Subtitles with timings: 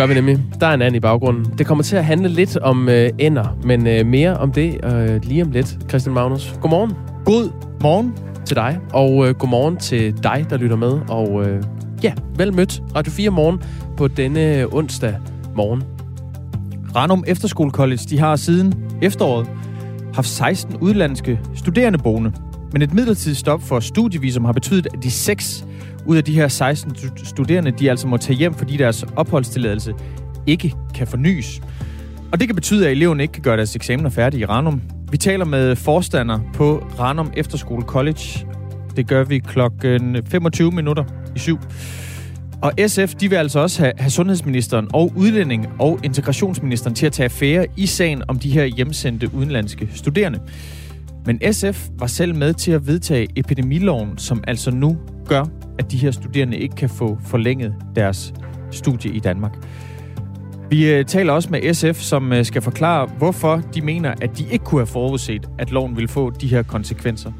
[0.00, 0.38] Gør vi nemlig.
[0.60, 1.58] Der er en anden i baggrunden.
[1.58, 5.22] Det kommer til at handle lidt om øh, ender, men øh, mere om det øh,
[5.22, 5.78] lige om lidt.
[5.88, 6.92] Christian Magnus, godmorgen.
[7.24, 7.50] God
[7.82, 8.14] morgen
[8.46, 11.00] til dig, og øh, godmorgen til dig, der lytter med.
[11.08, 11.62] Og øh,
[12.02, 13.62] ja, vel mødt Radio 4 morgen
[13.96, 15.14] på denne onsdag
[15.56, 15.82] morgen.
[16.96, 19.50] Ranum Efterskole College, de har siden efteråret
[20.14, 22.32] haft 16 udlandske studerende boende.
[22.72, 25.64] Men et midlertidigt stop for studievisum har betydet, at de seks
[26.06, 29.94] ud af de her 16 studerende, de altså må tage hjem, fordi deres opholdstilladelse
[30.46, 31.60] ikke kan fornyes.
[32.32, 34.82] Og det kan betyde, at eleverne ikke kan gøre deres eksamener færdige i Ranum.
[35.10, 38.46] Vi taler med forstander på Ranum Efterskole College.
[38.96, 41.04] Det gør vi klokken 25 minutter
[41.36, 41.58] i syv.
[42.62, 47.12] Og SF, de vil altså også have, have sundhedsministeren og udlænding og integrationsministeren til at
[47.12, 50.38] tage affære i sagen om de her hjemsendte udenlandske studerende.
[51.26, 54.96] Men SF var selv med til at vedtage epidemiloven, som altså nu
[55.30, 55.44] gør,
[55.78, 58.32] at de her studerende ikke kan få forlænget deres
[58.70, 59.52] studie i Danmark.
[60.70, 64.44] Vi øh, taler også med SF, som øh, skal forklare, hvorfor de mener, at de
[64.50, 67.32] ikke kunne have forudset, at loven ville få de her konsekvenser.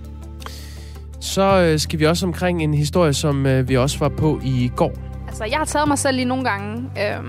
[1.21, 4.93] Så øh, skal vi også omkring en historie, som vi også var på i går.
[5.29, 7.25] Altså, jeg har taget mig selv lige nogle gange øh,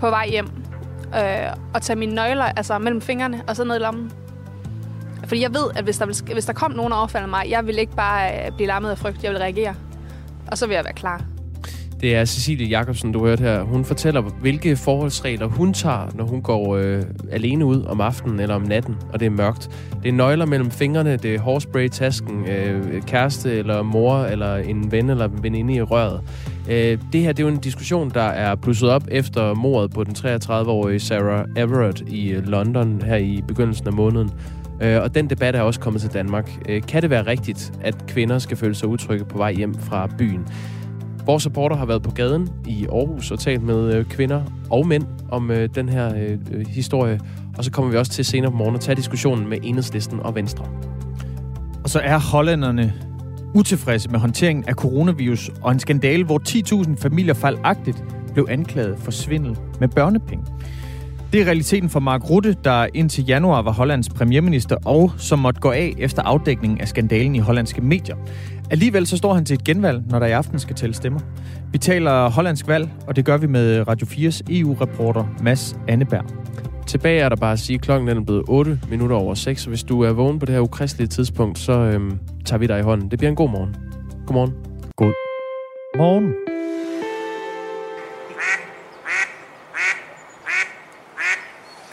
[0.00, 0.46] på vej hjem
[1.16, 4.10] øh, og tage mine nøgler altså, mellem fingrene og så ned i lommen.
[5.26, 7.78] Fordi jeg ved, at hvis der, hvis der kom nogen og overfalder mig, jeg vil
[7.78, 9.74] ikke bare blive lammet af frygt, jeg vil reagere.
[10.46, 11.24] Og så vil jeg være klar.
[12.00, 13.62] Det er Cecilie Jacobsen, du hørte her.
[13.62, 18.54] Hun fortæller, hvilke forholdsregler hun tager, når hun går øh, alene ud om aftenen eller
[18.54, 19.70] om natten, og det er mørkt.
[20.02, 24.56] Det er nøgler mellem fingrene, det er hårspray i tasken, øh, kæreste eller mor eller
[24.56, 26.20] en ven eller veninde i røret.
[26.70, 30.04] Øh, det her det er jo en diskussion, der er blusset op efter mordet på
[30.04, 34.30] den 33-årige Sarah Everett i øh, London her i begyndelsen af måneden.
[34.84, 36.50] Øh, og den debat er også kommet til Danmark.
[36.68, 40.08] Øh, kan det være rigtigt, at kvinder skal føle sig utrygge på vej hjem fra
[40.18, 40.46] byen?
[41.26, 45.04] Vores reporter har været på gaden i Aarhus og talt med øh, kvinder og mænd
[45.30, 47.20] om øh, den her øh, øh, historie.
[47.58, 50.34] Og så kommer vi også til senere på morgen at tage diskussionen med Enhedslisten og
[50.34, 50.64] Venstre.
[51.84, 52.92] Og så er hollænderne
[53.54, 56.40] utilfredse med håndteringen af coronavirus og en skandale, hvor
[56.84, 60.44] 10.000 familier fejlagtigt blev anklaget for svindel med børnepenge.
[61.32, 65.60] Det er realiteten for Mark Rutte, der indtil januar var Hollands premierminister, og som måtte
[65.60, 68.16] gå af efter afdækningen af skandalen i hollandske medier.
[68.70, 71.20] Alligevel så står han til et genvalg, når der i aften skal tælle stemmer.
[71.72, 76.24] Vi taler hollandsk valg, og det gør vi med Radio 4's EU-reporter Mads Anneberg.
[76.86, 79.68] Tilbage er der bare at sige, at klokken er blevet 8 minutter over 6, så
[79.68, 82.82] hvis du er vågen på det her ukristelige tidspunkt, så øhm, tager vi dig i
[82.82, 83.10] hånden.
[83.10, 83.76] Det bliver en god morgen.
[84.26, 84.52] Godmorgen.
[84.96, 85.12] God
[85.96, 86.43] morgen.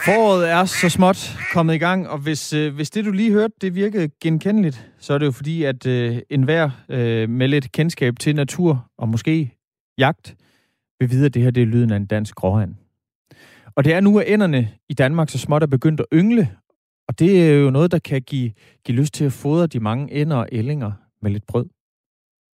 [0.04, 3.54] Foråret er så småt kommet i gang, og hvis, øh, hvis det, du lige hørte,
[3.60, 8.18] det virkede genkendeligt, så er det jo fordi, at øh, enhver øh, med lidt kendskab
[8.18, 9.58] til natur og måske
[9.98, 10.36] jagt
[11.00, 12.74] vil vide, at det her det er lyden af en dansk gråhand.
[13.74, 16.50] Og det er nu, at enderne i Danmark så småt er begyndt at yngle,
[17.08, 18.52] og det er jo noget, der kan give,
[18.84, 20.92] give lyst til at fodre de mange ender og ællinger
[21.22, 21.64] med lidt brød.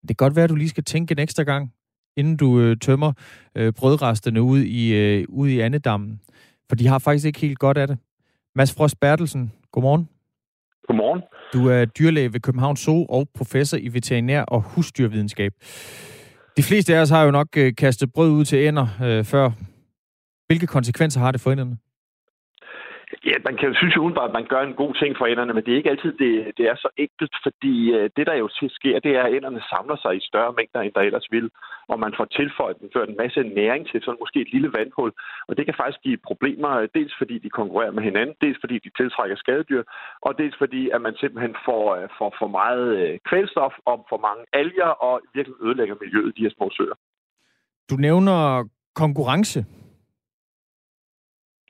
[0.02, 1.72] Det kan godt være, at du lige skal tænke en ekstra gang,
[2.16, 3.12] inden du øh, tømmer
[3.54, 6.20] øh, brødresterne ud i, øh, ud i andedammen.
[6.68, 7.98] For de har faktisk ikke helt godt af det.
[8.54, 10.08] Mads Frost Bertelsen, godmorgen.
[10.86, 11.22] Godmorgen.
[11.52, 15.52] Du er dyrlæge ved Københavns Zoo og professor i veterinær og husdyrvidenskab.
[16.56, 19.50] De fleste af os har jo nok øh, kastet brød ud til ender øh, før.
[20.46, 21.76] Hvilke konsekvenser har det for enderne?
[23.30, 25.64] Ja, man kan synes jo udenbart, at man gør en god ting for ænderne, men
[25.64, 28.96] det er ikke altid, det, det er så enkelt, fordi øh, det, der jo sker,
[29.06, 31.50] det er, at ænderne samler sig i større mængder, end der ellers vil,
[31.92, 35.10] og man får tilføjet ført en masse næring til sådan måske et lille vandhul,
[35.48, 38.90] og det kan faktisk give problemer, dels fordi de konkurrerer med hinanden, dels fordi de
[38.98, 39.82] tiltrækker skadedyr,
[40.26, 44.18] og dels fordi, at man simpelthen får, for, får for meget øh, kvælstof og for
[44.26, 46.96] mange alger, og virkelig ødelægger miljøet i de her små søer.
[47.90, 49.60] Du nævner konkurrence.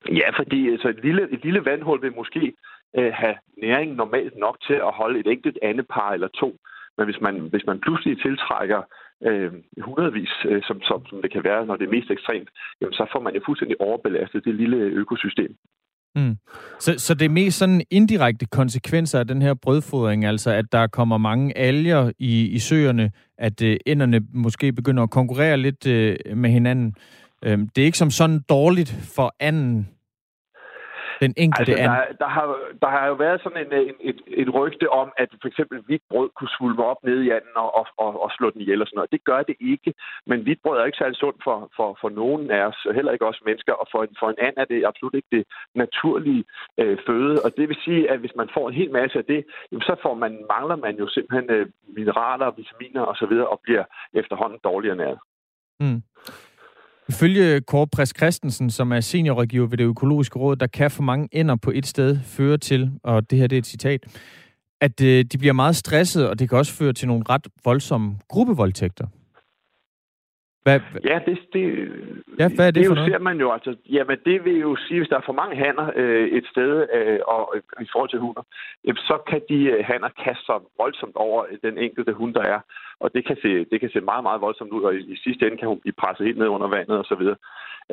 [0.06, 2.52] Ja, fordi altså, et, lille, et lille vandhul vil måske
[2.98, 6.56] øh, have næring normalt nok til at holde et enkelt andet par eller to.
[6.96, 8.82] Men hvis man, hvis man pludselig tiltrækker
[9.26, 12.48] øh, hundredvis, øh, som, som, som det kan være, når det er mest ekstremt,
[12.80, 15.56] jamen, så får man jo fuldstændig overbelastet det lille økosystem.
[16.14, 16.36] Mm.
[16.78, 20.86] Så, så det er mest sådan indirekte konsekvenser af den her brødfodring, altså at der
[20.86, 26.16] kommer mange alger i, i søerne, at øh, enderne måske begynder at konkurrere lidt øh,
[26.36, 26.94] med hinanden.
[27.44, 29.88] Øh, det er ikke som sådan dårligt for anden
[31.20, 32.46] den enkelte altså, der, der, har,
[32.82, 36.02] der har jo været sådan en, en, et, et rygte om, at for eksempel hvidt
[36.10, 38.96] brød kunne svulme op nede i anden og, og, og slå den ihjel og sådan
[38.98, 39.14] noget.
[39.16, 39.94] Det gør det ikke.
[40.26, 43.26] Men hvidt brød er ikke særlig sundt for, for, for nogen af os, heller ikke
[43.26, 43.72] os mennesker.
[43.72, 45.44] Og for en, for en and er det absolut ikke det
[45.74, 46.44] naturlige
[46.80, 47.34] øh, føde.
[47.44, 49.94] Og det vil sige, at hvis man får en hel masse af det, jamen, så
[50.02, 53.34] får man, mangler man jo simpelthen øh, mineraler, vitaminer osv.
[53.44, 53.84] Og, og bliver
[54.14, 55.18] efterhånden dårligere næret.
[55.80, 56.02] Mm.
[57.08, 61.28] Ifølge Kåre Præs Christensen, som er seniorrådgiver ved det økologiske råd, der kan for mange
[61.32, 64.00] ender på et sted føre til, og det her det er et citat,
[64.80, 68.16] at øh, de bliver meget stresset, og det kan også føre til nogle ret voldsomme
[68.28, 69.06] gruppevoldtægter.
[70.62, 71.64] Hvad, ja, det, det,
[72.40, 73.12] ja, hvad er det, det for noget?
[73.12, 73.52] ser man jo.
[73.52, 76.70] Altså, jamen, det vil jo sige, hvis der er for mange hanner øh, et sted,
[76.96, 78.42] øh, og øh, i forhold til hunder,
[78.86, 82.60] øh, så kan de øh, hanner kaste sig voldsomt over den enkelte hund, der er.
[83.00, 85.46] Og det kan se, det kan se meget, meget voldsomt ud, og i, i sidste
[85.46, 87.24] ende kan hun blive presset helt ned under vandet osv.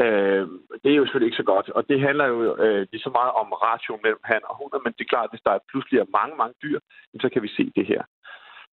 [0.04, 0.44] Øh,
[0.82, 1.70] det er jo selvfølgelig ikke så godt.
[1.70, 4.94] Og det handler jo øh, lige så meget om ratio mellem han og hunder, men
[4.94, 6.80] det er klart, at hvis der pludselig er mange, mange dyr,
[7.22, 8.04] så kan vi se det her.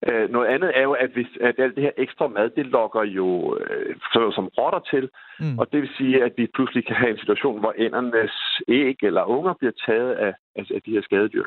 [0.09, 3.05] Øh, noget andet er jo, at, hvis, at alt det her ekstra mad, det lokker
[3.05, 3.97] jo øh,
[4.33, 5.09] som rotter til.
[5.41, 5.59] Mm.
[5.59, 8.37] Og det vil sige, at vi pludselig kan have en situation, hvor endernes
[8.69, 11.45] æg eller unger bliver taget af, af, af de her skadedyr.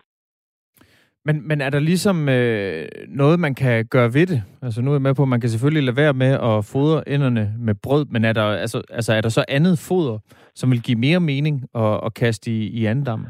[1.25, 4.43] Men, men er der ligesom øh, noget, man kan gøre ved det?
[4.61, 7.09] Altså nu er jeg med på, at man kan selvfølgelig lade være med at fodre
[7.09, 10.19] enderne med brød, men er der, altså, altså, er der så andet foder,
[10.55, 13.27] som vil give mere mening at, at kaste i, i andendammen?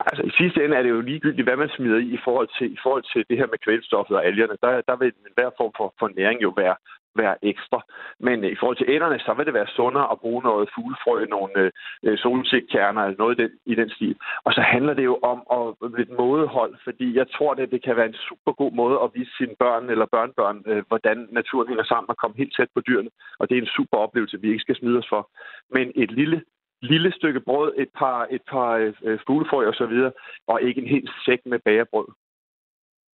[0.00, 2.72] Altså i sidste ende er det jo ligegyldigt, hvad man smider i i forhold til,
[2.72, 4.56] i forhold til det her med kvælstoffet og algerne.
[4.62, 6.76] Der, der vil hver form for, for næring jo være,
[7.16, 7.80] være ekstra.
[8.20, 11.26] Men øh, i forhold til ænderne, så vil det være sundere at bruge noget fuglefrø,
[11.26, 11.70] nogle øh,
[12.02, 14.16] øh, solsikkerner eller noget i den, i den stil.
[14.44, 17.82] Og så handler det jo om at, øh, et mådehold, fordi jeg tror, at det
[17.82, 21.68] kan være en super god måde at vise sine børn eller børnebørn, øh, hvordan naturen
[21.68, 23.10] hænger sammen og komme helt tæt på dyrene.
[23.38, 25.30] Og det er en super oplevelse, vi ikke skal smide os for.
[25.70, 26.42] Men et lille
[26.92, 30.12] lille stykke brød, et par, et par øh, fuglefrø og så videre,
[30.46, 32.08] og ikke en hel sæk med bagerbrød.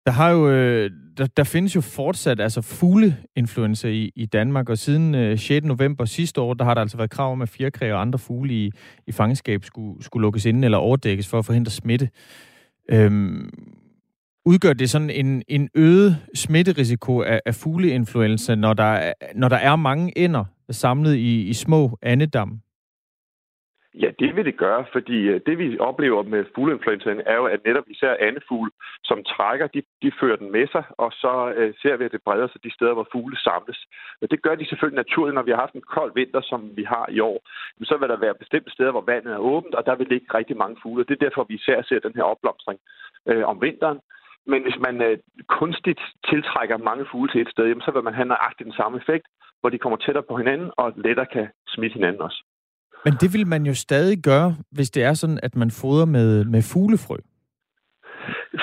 [0.06, 4.78] Der har jo, øh, der, der findes jo fortsat altså fugleinfluenza i, i Danmark, og
[4.78, 5.66] siden øh, 6.
[5.66, 8.52] november sidste år, der har der altså været krav om, at fjerkræ og andre fugle
[8.52, 8.70] i,
[9.06, 12.08] i fangenskab skulle, skulle lukkes ind eller overdækkes for at forhindre smitte.
[12.90, 13.50] Øhm,
[14.44, 19.76] udgør det sådan en, en øget smitterisiko af, af fugleinfluenza, når der, når der er
[19.76, 22.60] mange ender samlet i, i små andedam?
[23.94, 27.64] Ja, det vil det gøre, fordi øh, det vi oplever med fugleinfluenzaen er jo, at
[27.64, 28.70] netop især andefugl,
[29.04, 32.22] som trækker, de, de fører den med sig, og så øh, ser vi, at det
[32.22, 33.78] breder sig de steder, hvor fugle samles.
[34.22, 36.84] Og det gør de selvfølgelig naturligt, når vi har haft en kold vinter, som vi
[36.84, 37.38] har i år.
[37.82, 40.56] Så vil der være bestemte steder, hvor vandet er åbent, og der vil ligge rigtig
[40.56, 41.04] mange fugle.
[41.04, 42.80] Det er derfor, vi især ser den her opblomstring
[43.26, 44.00] øh, om vinteren.
[44.46, 46.00] Men hvis man øh, kunstigt
[46.30, 49.26] tiltrækker mange fugle til et sted, jamen, så vil man have nøjagtigt den samme effekt,
[49.60, 52.44] hvor de kommer tættere på hinanden og lettere kan smitte hinanden også.
[53.04, 56.44] Men det vil man jo stadig gøre, hvis det er sådan, at man fodrer med,
[56.44, 57.16] med fuglefrø.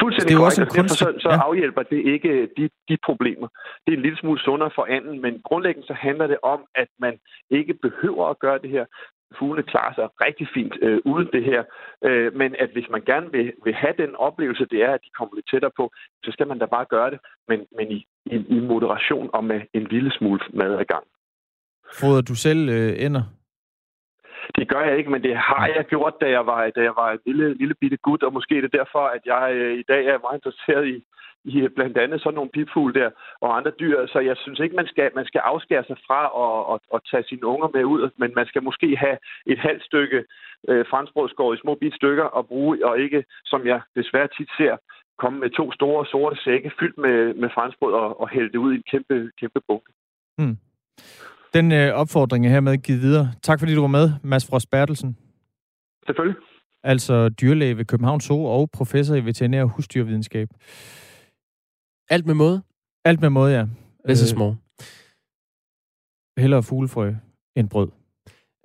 [0.01, 0.97] Fuldstændig det er også en kunst...
[0.97, 1.41] så, så ja.
[1.47, 3.47] afhjælper det ikke de, de problemer.
[3.83, 6.87] Det er en lille smule sundere for anden, men grundlæggende så handler det om, at
[6.99, 7.13] man
[7.49, 8.85] ikke behøver at gøre det her.
[9.39, 11.63] Fuglene klarer sig rigtig fint øh, uden det her.
[12.05, 15.09] Øh, men at hvis man gerne vil, vil have den oplevelse, det er, at de
[15.17, 15.91] kommer lidt tættere på,
[16.23, 19.61] så skal man da bare gøre det, men, men i, i, i moderation og med
[19.73, 21.05] en lille smule mad ad gang.
[21.99, 23.23] Fodrer du selv øh, ender?
[24.55, 27.11] Det gør jeg ikke, men det har jeg gjort, da jeg var, da jeg var
[27.11, 30.05] en lille, lille bitte gut, og måske er det derfor, at jeg øh, i dag
[30.05, 30.97] er meget interesseret i,
[31.43, 33.09] i øh, blandt andet sådan nogle pipfugle der
[33.41, 34.07] og andre dyr.
[34.07, 37.23] Så jeg synes ikke, man skal, man skal afskære sig fra at, at, at tage
[37.29, 40.23] sine unger med ud, men man skal måske have et halvt stykke
[40.69, 44.49] øh, franskbrød skåret i små bit stykker og bruge, og ikke, som jeg desværre tit
[44.57, 44.77] ser,
[45.17, 48.73] komme med to store sorte sække fyldt med, med franskbrød og, og hælde det ud
[48.73, 49.91] i en kæmpe, kæmpe bunke.
[50.37, 50.57] Mm.
[51.53, 53.33] Den øh, opfordring er hermed givet videre.
[53.43, 55.17] Tak fordi du var med, Mads Frost Bertelsen.
[56.05, 56.41] Selvfølgelig.
[56.83, 60.49] Altså dyrlæge ved Københavns Zoo og professor i veterinær husdyrvidenskab.
[62.09, 62.61] Alt med måde?
[63.05, 63.65] Alt med måde, ja.
[64.05, 64.55] Less is small.
[66.39, 67.13] Hellere fuglefrø
[67.55, 67.89] end brød.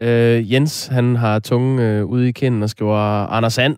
[0.03, 2.97] Øh, Jens, han har tunge øh, ude i kinden og skriver
[3.27, 3.77] Anders Sand.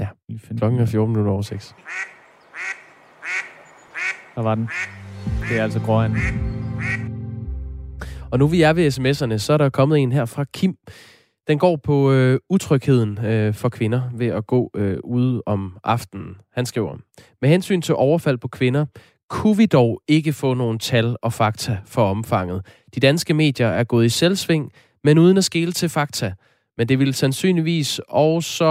[0.00, 0.08] Ja,
[0.58, 1.74] klokken er 14 minutter over 6.
[4.34, 4.68] Der var den.
[5.48, 6.16] Det er altså grøn.
[8.30, 10.76] Og nu vi er ved sms'erne, så er der kommet en her fra Kim.
[11.48, 16.36] Den går på øh, utrygheden øh, for kvinder ved at gå øh, ude om aftenen.
[16.52, 16.96] Han skriver,
[17.40, 18.86] med hensyn til overfald på kvinder,
[19.28, 22.66] kunne vi dog ikke få nogle tal og fakta for omfanget.
[22.94, 24.72] De danske medier er gået i selvsving,
[25.04, 26.32] men uden at skele til fakta.
[26.78, 28.64] Men det ville sandsynligvis også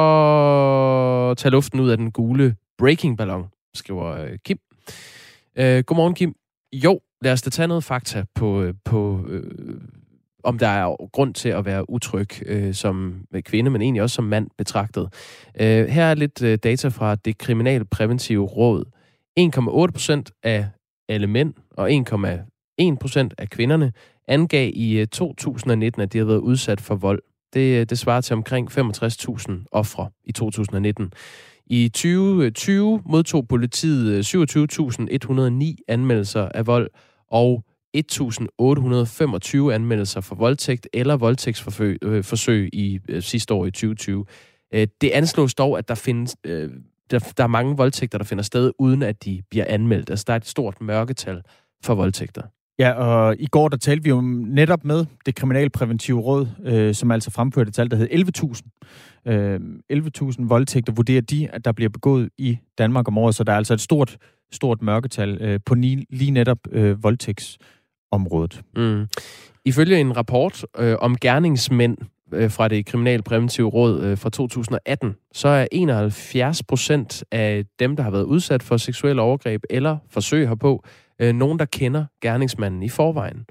[1.37, 4.57] tage luften ud af den gule breaking-ballon, skriver øh, Kim.
[5.59, 6.35] Øh, godmorgen, Kim.
[6.73, 9.81] Jo, lad os da tage noget fakta på, øh, på øh,
[10.43, 14.23] om der er grund til at være utryg øh, som kvinde, men egentlig også som
[14.23, 15.13] mand betragtet.
[15.59, 18.85] Øh, her er lidt øh, data fra det kriminalpræventive råd.
[19.39, 20.67] 1,8 procent af
[21.09, 23.91] alle mænd og 1,1 procent af kvinderne
[24.27, 27.21] angav i øh, 2019, at de havde været udsat for vold.
[27.53, 31.13] Det, øh, det svarer til omkring 65.000 ofre i 2019.
[31.69, 36.89] I 2020 modtog politiet øh, 27.109 anmeldelser af vold,
[37.31, 37.63] og
[37.97, 44.25] 1.825 anmeldelser for voldtægt eller voldtægtsforsøg øh, i øh, sidste år i 2020.
[44.73, 46.69] Øh, det anslås dog, at der findes øh,
[47.11, 50.09] der, der er mange voldtægter, der finder sted, uden at de bliver anmeldt.
[50.09, 51.41] Altså, der er et stort mørketal
[51.83, 52.41] for voldtægter.
[52.79, 57.11] Ja, og i går der talte vi jo netop med det kriminalpræventive råd, øh, som
[57.11, 59.16] altså fremførte et tal, der hed 11.000.
[59.27, 59.59] Øh,
[59.93, 63.57] 11.000 voldtægter vurderer de, at der bliver begået i Danmark om året, så der er
[63.57, 64.17] altså et stort,
[64.51, 68.61] stort mørketal øh, på ni, lige netop øh, voldtægtsområdet.
[68.75, 69.07] Mm.
[69.65, 71.97] Ifølge en rapport øh, om gerningsmænd
[72.33, 78.03] øh, fra det kriminalpræventive råd øh, fra 2018, så er 71 procent af dem, der
[78.03, 80.83] har været udsat for seksuelle overgreb eller forsøg herpå,
[81.19, 83.45] øh, nogen, der kender gerningsmanden i forvejen.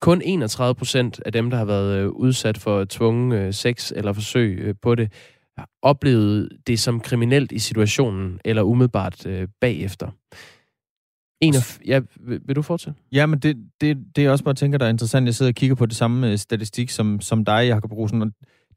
[0.00, 4.12] Kun 31 procent af dem, der har været øh, udsat for tvungen øh, sex eller
[4.12, 5.12] forsøg øh, på det,
[5.58, 9.26] har oplevet det som kriminelt i situationen eller umiddelbart
[9.60, 10.10] bagefter.
[11.40, 13.00] En af, ja, vil, du fortsætte?
[13.12, 15.26] Ja, men det, det, det er også bare tænker, der er interessant.
[15.26, 18.22] Jeg sidder og kigger på det samme statistik som, som dig, Jacob Rosen.
[18.22, 18.28] Og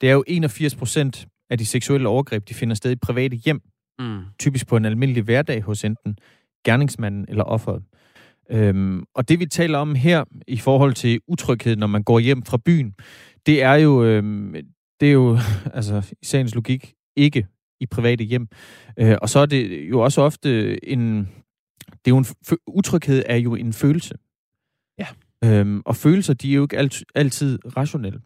[0.01, 3.62] det er jo 81 procent af de seksuelle overgreb, de finder sted i private hjem.
[4.00, 4.20] Mm.
[4.39, 6.18] Typisk på en almindelig hverdag hos enten
[6.65, 7.84] gerningsmanden eller offeret.
[8.50, 12.43] Øhm, og det vi taler om her i forhold til utryghed, når man går hjem
[12.43, 12.95] fra byen,
[13.45, 14.55] det er jo, øhm,
[15.00, 15.38] det er jo
[15.77, 17.47] altså, i sagens logik ikke
[17.79, 18.47] i private hjem.
[19.00, 21.29] Øh, og så er det jo også ofte en...
[22.05, 22.25] Det er jo en,
[22.67, 24.15] utryghed er jo en følelse.
[25.00, 25.07] Ja.
[25.43, 28.21] Øhm, og følelser, de er jo ikke alt, altid rationelle.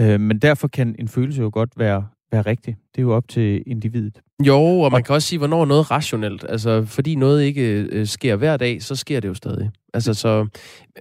[0.00, 2.76] Øh, men derfor kan en følelse jo godt være være rigtig.
[2.94, 4.20] Det er jo op til individet.
[4.46, 6.44] Jo, og man kan også sige, hvornår er noget rationelt.
[6.48, 9.70] Altså, fordi noget ikke øh, sker hver dag, så sker det jo stadig.
[9.94, 10.46] Altså, så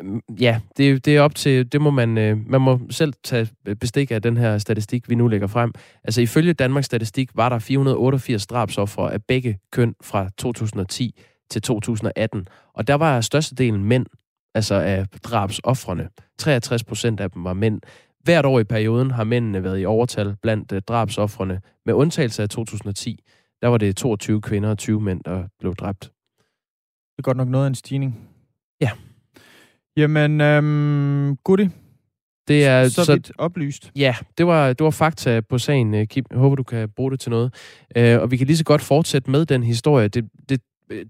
[0.02, 3.50] øh, ja, det, det er op til, det må man, øh, man må selv tage
[3.80, 5.74] bestik af den her statistik, vi nu lægger frem.
[6.04, 12.48] Altså, ifølge Danmarks Statistik var der 488 drabsoffere af begge køn fra 2010 til 2018.
[12.74, 14.06] Og der var størstedelen mænd,
[14.54, 16.10] altså af drabsoffrene.
[16.38, 17.82] 63 procent af dem var mænd.
[18.26, 21.62] Hvert år i perioden har mændene været i overtal blandt uh, drabsoffrene.
[21.86, 23.24] Med undtagelse af 2010,
[23.62, 26.02] der var det 22 kvinder og 20 mænd, der blev dræbt.
[26.02, 28.30] Det er godt nok noget af en stigning.
[28.82, 28.92] Ja.
[29.98, 31.70] Jamen, øhm, Gudi,
[32.48, 33.92] det er så, så vidt oplyst.
[33.96, 36.26] Ja, det var, det var fakta på sagen, øh, Kim.
[36.32, 37.54] Jeg håber, du kan bruge det til noget.
[37.98, 40.08] Uh, og vi kan lige så godt fortsætte med den historie.
[40.08, 40.62] Det, det,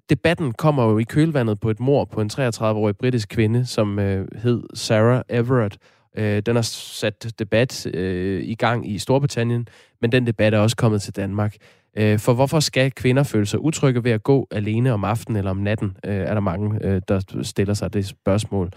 [0.09, 4.03] debatten kommer jo i kølvandet på et mor på en 33-årig britisk kvinde, som uh,
[4.35, 5.77] hed Sarah Everett.
[6.17, 9.67] Øh, den har sat debat øh, i gang i Storbritannien,
[10.01, 11.55] men den debat er også kommet til Danmark.
[11.97, 15.51] Øh, for hvorfor skal kvinder føle sig utrygge ved at gå alene om aftenen eller
[15.51, 18.71] om natten, øh, er der mange, øh, der stiller sig det spørgsmål.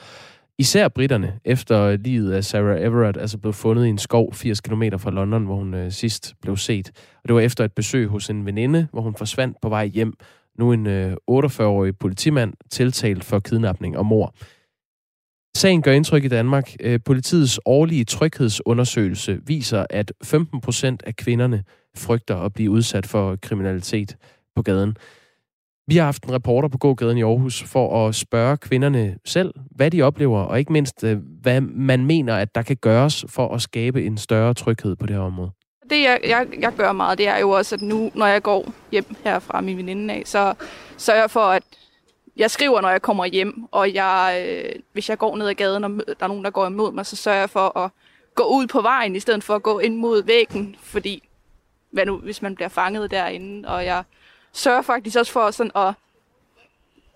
[0.60, 4.82] Især britterne, efter livet af Sarah Everett, altså blev fundet i en skov 80 km
[4.98, 6.90] fra London, hvor hun øh, sidst blev set.
[7.22, 10.12] Og det var efter et besøg hos en veninde, hvor hun forsvandt på vej hjem.
[10.58, 14.34] Nu en øh, 48-årig politimand tiltalt for kidnapning og mor.
[15.58, 16.76] Sagen gør indtryk i Danmark.
[16.80, 21.64] Øh, politiets årlige tryghedsundersøgelse viser, at 15 procent af kvinderne
[21.96, 24.16] frygter at blive udsat for kriminalitet
[24.56, 24.96] på gaden.
[25.86, 29.90] Vi har haft en reporter på gågaden i Aarhus for at spørge kvinderne selv, hvad
[29.90, 33.62] de oplever, og ikke mindst, øh, hvad man mener, at der kan gøres for at
[33.62, 35.50] skabe en større tryghed på det her område.
[35.90, 38.72] Det, jeg, jeg, jeg gør meget, det er jo også, at nu, når jeg går
[38.92, 40.54] hjem her fra min veninde af, så
[40.96, 41.62] sørger jeg for, at
[42.38, 45.84] jeg skriver, når jeg kommer hjem, og jeg, øh, hvis jeg går ned ad gaden,
[45.84, 47.90] og der er nogen, der går imod mig, så sørger jeg for at
[48.34, 51.28] gå ud på vejen, i stedet for at gå ind mod væggen, fordi
[51.90, 54.04] hvad nu, hvis man bliver fanget derinde, og jeg
[54.52, 55.94] sørger faktisk også for sådan at,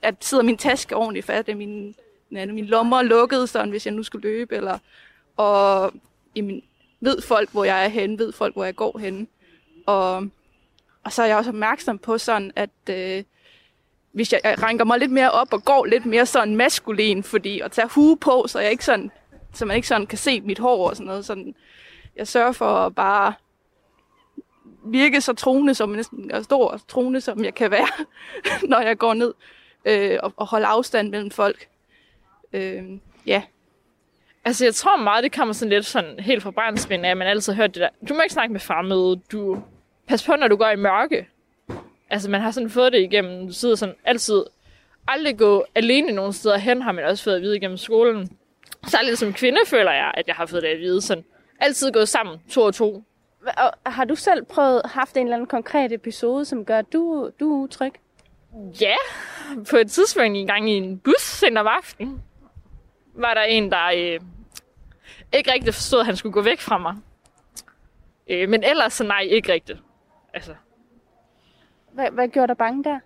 [0.03, 1.95] at sidder min taske ordentligt fast, at min,
[2.33, 4.79] ja, min lommer lukket, sådan, hvis jeg nu skulle løbe, eller,
[5.37, 5.93] og
[6.37, 6.63] jamen,
[7.01, 9.27] ved folk, hvor jeg er henne, ved folk, hvor jeg går henne.
[9.87, 10.29] Og,
[11.05, 13.25] og så er jeg også opmærksom på sådan, at øh,
[14.13, 17.61] hvis jeg, jeg ranker mig lidt mere op og går lidt mere sådan maskulin, fordi
[17.61, 19.11] at tage hue på, så jeg ikke sådan,
[19.53, 21.25] så man ikke sådan kan se mit hår og sådan noget.
[21.25, 21.55] Sådan,
[22.17, 23.35] jeg sørger for at bare
[24.85, 27.89] virke så troende, som næsten er stor og troende, som jeg kan være,
[28.71, 29.35] når jeg går ned
[29.85, 31.69] øh, og, og holde afstand mellem folk.
[32.53, 32.83] Øh,
[33.27, 33.43] ja.
[34.45, 37.29] Altså, jeg tror meget, det kommer sådan lidt sådan helt fra barnsben af, at man
[37.29, 37.89] altid har hørt det der.
[38.09, 39.21] Du må ikke snakke med fremmede.
[39.33, 39.63] Du
[40.09, 41.29] pas på, når du går i mørke.
[42.13, 44.45] Altså, man har sådan fået det igennem, du sidder sådan altid,
[45.09, 48.37] aldrig gå alene nogen steder hen, har man også fået at vide igennem skolen.
[48.87, 51.25] Særligt som kvinde føler jeg, at jeg har fået det at vide sådan.
[51.61, 53.05] Altid gået sammen, to og to.
[53.57, 57.31] Og har du selv prøvet, haft en eller anden konkret episode, som gør, at du,
[57.41, 57.93] du er utryg?
[58.81, 58.95] Ja,
[59.71, 62.23] på et tidspunkt en gang i en bus sent om aftenen,
[63.15, 64.21] var der en, der øh,
[65.33, 66.95] ikke rigtig forstod, at han skulle gå væk fra mig.
[68.29, 69.79] Øh, men ellers så nej, ikke rigtigt.
[70.35, 70.55] Altså,
[71.95, 72.99] hvad, hvad gjorde dig bange der?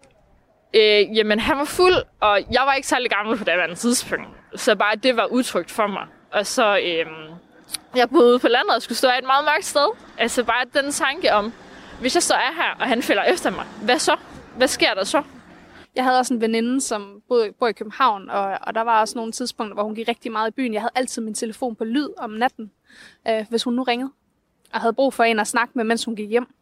[0.74, 4.28] Øh, jamen, han var fuld, og jeg var ikke særlig gammel på det andet tidspunkt.
[4.56, 6.06] Så bare det var utrygt for mig.
[6.32, 7.06] Og så, øh,
[7.96, 9.88] jeg boede ude på landet og skulle stå af et meget mørkt sted.
[10.18, 11.52] Altså bare den tanke om,
[12.00, 14.16] hvis jeg så er her, og han falder efter mig, hvad så?
[14.56, 15.22] Hvad sker der så?
[15.94, 19.18] Jeg havde også en veninde, som boede, bor i København, og, og der var også
[19.18, 20.72] nogle tidspunkter, hvor hun gik rigtig meget i byen.
[20.74, 22.70] Jeg havde altid min telefon på lyd om natten,
[23.28, 24.10] øh, hvis hun nu ringede,
[24.72, 26.55] og havde brug for en at snakke med, mens hun gik hjem.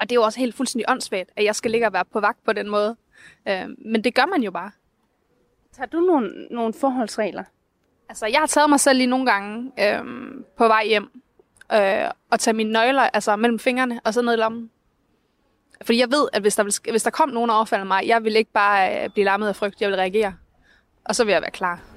[0.00, 2.20] Og det er jo også helt fuldstændig åndssvagt, at jeg skal ligge og være på
[2.20, 2.96] vagt på den måde.
[3.48, 4.70] Øh, men det gør man jo bare.
[5.72, 7.44] Tager du nogle, nogle forholdsregler?
[8.08, 10.04] Altså, jeg har taget mig selv lige nogle gange øh,
[10.56, 11.22] på vej hjem,
[11.72, 14.70] øh, og tage mine nøgler altså, mellem fingrene, og så ned i lommen.
[15.82, 18.24] Fordi jeg ved, at hvis der, vil, hvis der kom nogen og overfalder mig, jeg
[18.24, 20.34] vil ikke bare øh, blive lammet af frygt, jeg vil reagere.
[21.04, 21.93] Og så vil jeg være klar.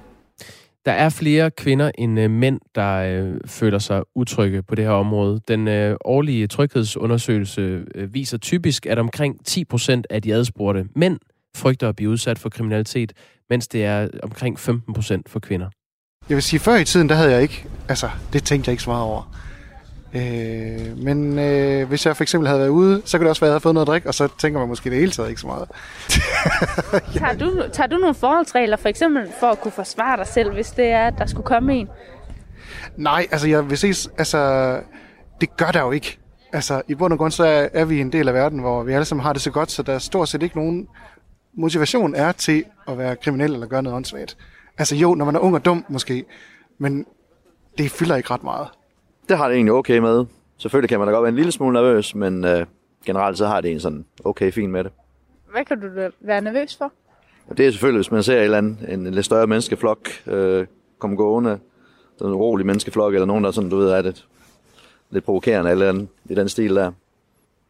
[0.88, 4.90] Der er flere kvinder end øh, mænd, der øh, føler sig utrygge på det her
[4.90, 5.40] område.
[5.48, 11.18] Den øh, årlige tryghedsundersøgelse øh, viser typisk, at omkring 10 procent af de adspurgte mænd
[11.56, 13.12] frygter at blive udsat for kriminalitet,
[13.50, 15.68] mens det er omkring 15 procent for kvinder.
[16.28, 18.82] Jeg vil sige, før i tiden, der havde jeg ikke, altså, det tænkte jeg ikke
[18.82, 19.34] så meget over.
[20.14, 23.48] Øh, men øh, hvis jeg for eksempel havde været ude, så kunne det også være,
[23.48, 25.28] at jeg havde fået noget at drikke, og så tænker man måske det hele taget
[25.28, 25.68] ikke så meget.
[27.18, 30.70] Tager du, tager du nogle forholdsregler, for eksempel for at kunne forsvare dig selv, hvis
[30.70, 31.88] det er, at der skulle komme en?
[32.96, 34.80] Nej, altså jeg vil sige, altså,
[35.40, 36.18] det gør der jo ikke.
[36.52, 38.92] Altså, i bund og grund, så er, er vi en del af verden, hvor vi
[38.92, 40.88] alle sammen har det så godt, så der er stort set ikke nogen
[41.56, 44.36] motivation er til at være kriminel eller gøre noget åndssvagt.
[44.78, 46.24] Altså jo, når man er ung og dum måske,
[46.78, 47.06] men
[47.78, 48.68] det fylder ikke ret meget.
[49.28, 50.24] Det har det egentlig okay med.
[50.58, 52.66] Selvfølgelig kan man da godt være en lille smule nervøs, men øh,
[53.06, 54.92] generelt så har det en sådan okay fint med det.
[55.50, 56.92] Hvad kan du være nervøs for?
[57.56, 60.66] Det er selvfølgelig, hvis man ser en, eller anden, en, lidt større menneskeflok øh,
[60.98, 61.58] komme gående,
[62.18, 64.26] sådan en rolig menneskeflok, eller nogen, der sådan, du ved, er det
[65.10, 66.92] lidt provokerende, eller andet, i den stil der.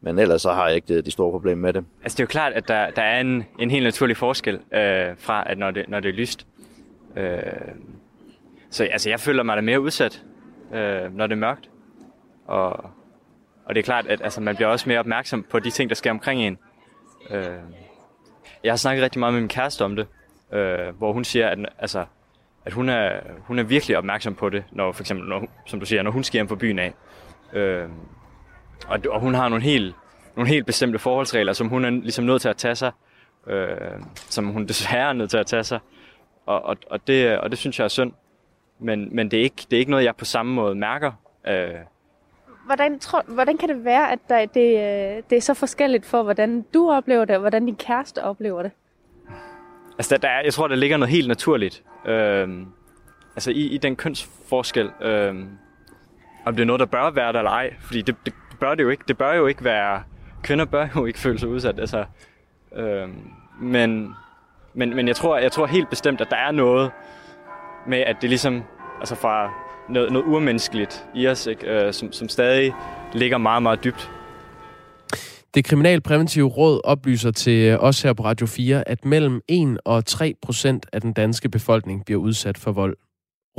[0.01, 1.85] Men ellers så har jeg ikke de, de store problemer med det.
[2.03, 5.15] Altså det er jo klart, at der, der er en, en helt naturlig forskel øh,
[5.17, 6.47] fra, at når det, når det er lyst.
[7.17, 7.39] Øh,
[8.69, 10.23] så altså, jeg føler mig da mere udsat,
[10.73, 11.69] øh, når det er mørkt.
[12.45, 12.71] Og,
[13.65, 15.95] og det er klart, at altså, man bliver også mere opmærksom på de ting, der
[15.95, 16.57] sker omkring en.
[17.29, 17.45] Øh,
[18.63, 20.07] jeg har snakket rigtig meget med min kæreste om det,
[20.53, 22.05] øh, hvor hun siger, at, altså,
[22.65, 25.85] at hun, er, hun er virkelig opmærksom på det, når for eksempel, når, som du
[25.85, 26.93] siger, når hun skal hjem fra byen af.
[27.53, 27.89] Øh,
[28.87, 29.95] og, og hun har nogle helt,
[30.35, 32.91] nogle helt bestemte forholdsregler, som hun er ligesom nødt til at tage sig,
[33.47, 33.67] øh,
[34.13, 35.79] som hun desværre er nødt til at tage sig.
[36.45, 38.13] Og, og, og, det, og det synes jeg er synd.
[38.79, 41.11] Men, men det, er ikke, det er ikke noget, jeg på samme måde mærker.
[41.47, 41.69] Øh,
[42.65, 46.23] Hvordan, tror, hvordan kan det være, at der, det, øh, det er så forskelligt for,
[46.23, 48.71] hvordan du oplever det, og hvordan din kæreste oplever det?
[49.99, 51.83] altså, der, der er, jeg tror, der ligger noget helt naturligt.
[52.05, 52.49] Øh,
[53.35, 54.91] altså i, i den kønsforskel.
[55.01, 55.35] Øh,
[56.45, 57.73] om det er noget, der bør være der eller ej.
[57.79, 59.03] Fordi det, det bør det jo ikke.
[59.07, 60.03] Det bør jo ikke være...
[60.43, 61.79] Kvinder bør jo ikke føle sig udsat.
[61.79, 62.05] Altså,
[62.75, 63.09] øh,
[63.61, 64.15] men,
[64.73, 66.91] men, men jeg tror, jeg tror helt bestemt, at der er noget
[67.89, 68.63] med, at det ligesom,
[68.99, 69.53] altså fra
[69.89, 71.67] noget, noget urmenneskeligt i os, ikke?
[71.67, 72.73] Øh, som, som stadig
[73.13, 74.11] ligger meget, meget dybt.
[75.53, 80.33] Det kriminalpræventive råd oplyser til os her på Radio 4, at mellem 1 og 3
[80.41, 82.97] procent af den danske befolkning bliver udsat for vold.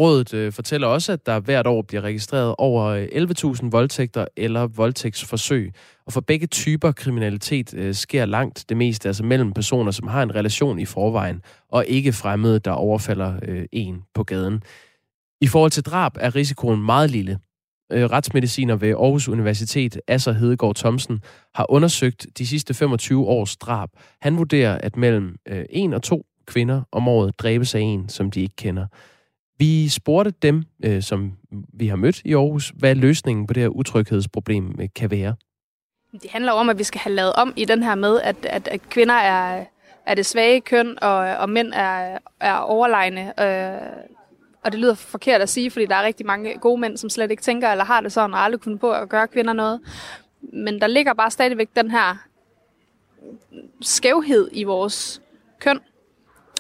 [0.01, 4.67] Rådet øh, fortæller også, at der hvert år bliver registreret over øh, 11.000 voldtægter eller
[4.67, 5.73] voldtægtsforsøg.
[6.07, 10.23] Og for begge typer kriminalitet øh, sker langt det meste, altså mellem personer, som har
[10.23, 14.63] en relation i forvejen, og ikke fremmede, der overfalder øh, en på gaden.
[15.41, 17.39] I forhold til drab er risikoen meget lille.
[17.93, 21.21] Øh, retsmediciner ved Aarhus Universitet, Asser Hedegaard Thomsen,
[21.55, 23.89] har undersøgt de sidste 25 års drab.
[24.21, 28.31] Han vurderer, at mellem øh, en og to kvinder om året dræbes af en, som
[28.31, 28.87] de ikke kender.
[29.61, 31.33] Vi spurgte dem, øh, som
[31.73, 35.35] vi har mødt i Aarhus, hvad løsningen på det her utryghedsproblem øh, kan være.
[36.13, 38.69] Det handler om, at vi skal have lavet om i den her med, at, at,
[38.69, 39.65] at kvinder er,
[40.07, 43.41] er det svage køn, og, og mænd er, er overlegne.
[43.41, 43.81] Øh,
[44.65, 47.31] og det lyder forkert at sige, fordi der er rigtig mange gode mænd, som slet
[47.31, 49.81] ikke tænker eller har det sådan, og aldrig kunne på at gøre kvinder noget.
[50.53, 52.17] Men der ligger bare stadigvæk den her
[53.81, 55.23] skævhed i vores
[55.59, 55.81] køn.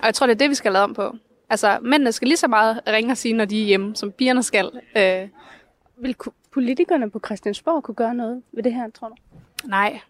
[0.00, 1.14] Og jeg tror, det er det, vi skal lave om på.
[1.50, 4.42] Altså, mændene skal lige så meget ringe og sige, når de er hjemme, som pigerne
[4.42, 4.70] skal.
[4.96, 5.28] Øh,
[5.96, 6.16] Vil
[6.52, 9.14] politikerne på Christiansborg kunne gøre noget ved det her, tror du?
[9.64, 10.00] nej,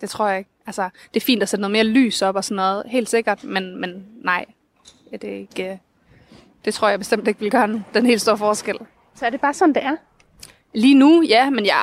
[0.00, 0.50] det tror jeg ikke.
[0.66, 3.44] Altså, det er fint at sætte noget mere lys op og sådan noget, helt sikkert,
[3.44, 4.44] men, men nej,
[5.12, 5.70] det er ikke...
[5.70, 5.76] øh,
[6.64, 8.78] Det tror jeg bestemt ikke vil gøre den- den helt store forskel.
[9.14, 9.96] Så er det bare sådan, det er?
[10.74, 11.82] Lige nu, ja, men jeg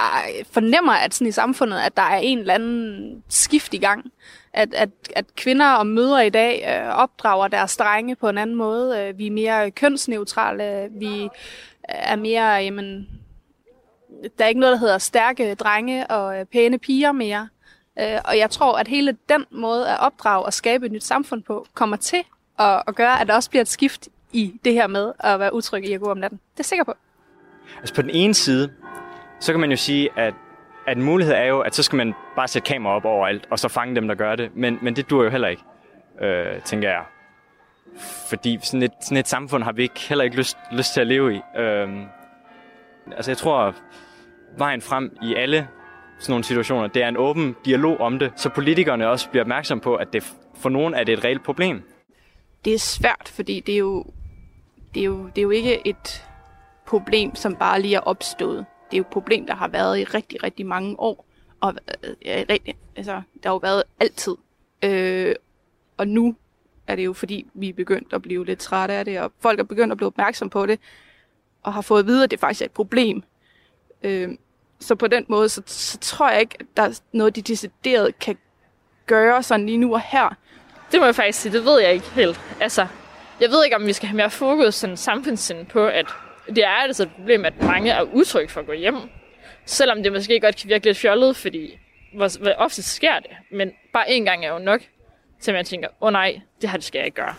[0.52, 4.12] fornemmer, at sådan i samfundet, at der er en eller anden skift i gang.
[4.54, 8.56] At, at, at kvinder og mødre i dag øh, opdrager deres drenge på en anden
[8.56, 9.00] måde.
[9.00, 10.90] Øh, vi er mere kønsneutrale.
[10.92, 11.30] Vi
[11.84, 13.10] er mere, jamen,
[14.38, 17.50] der er ikke noget, der hedder stærke drenge og øh, pæne piger mere.
[18.00, 21.44] Øh, og jeg tror, at hele den måde at opdrage og skabe et nyt samfund
[21.44, 22.24] på, kommer til
[22.60, 25.54] at, at gøre, at der også bliver et skift i det her med at være
[25.54, 26.38] utryg i at gå om natten.
[26.38, 26.94] Det er jeg sikker på.
[27.78, 28.72] Altså på den ene side,
[29.40, 30.34] så kan man jo sige, at,
[30.88, 33.60] at en mulighed er jo, at så skal man bare sætte kamera op overalt, og
[33.60, 34.56] så fange dem, der gør det.
[34.56, 35.64] Men, men det dur jo heller ikke,
[36.22, 37.04] øh, tænker jeg.
[38.30, 41.08] Fordi sådan et, sådan et samfund har vi ikke, heller ikke lyst, lyst til at
[41.08, 41.42] leve i.
[41.58, 41.90] Øh,
[43.12, 43.76] altså jeg tror,
[44.58, 45.68] vejen frem i alle
[46.20, 49.80] sådan nogle situationer, det er en åben dialog om det, så politikerne også bliver opmærksom
[49.80, 51.84] på, at det for nogen er det et reelt problem.
[52.66, 54.06] Det er svært, fordi det er jo,
[54.94, 56.28] det er jo, det er jo ikke et
[56.88, 58.66] problem, som bare lige er opstået.
[58.92, 61.26] Det er jo et problem, der har været i rigtig, rigtig mange år.
[61.62, 64.36] Og øh, ja, rigtig, altså, der har jo været altid.
[64.84, 65.36] Øh,
[65.98, 66.36] og nu
[66.88, 69.60] er det jo fordi, vi er begyndt at blive lidt trætte af det, og folk
[69.60, 70.80] er begyndt at blive opmærksom på det,
[71.64, 73.24] og har fået at vide, at det faktisk er et problem.
[74.04, 74.30] Øh,
[74.80, 78.20] så på den måde, så, så tror jeg ikke, at der er noget, de decideret
[78.20, 78.38] kan
[79.06, 80.36] gøre sådan lige nu og her.
[80.92, 82.42] Det må jeg faktisk sige, det ved jeg ikke helt.
[82.60, 82.88] Altså,
[83.40, 86.06] jeg ved ikke, om vi skal have mere fokus sådan samfundssind på, at
[86.48, 88.96] det er altså et problem, at mange er utrygt for at gå hjem.
[89.66, 91.80] Selvom det måske godt kan virke lidt fjollet, fordi
[92.16, 93.32] hvor, hvor ofte sker det.
[93.52, 94.82] Men bare én gang er jo nok,
[95.40, 97.36] til man tænker, åh oh, nej, det her det skal jeg ikke gøre.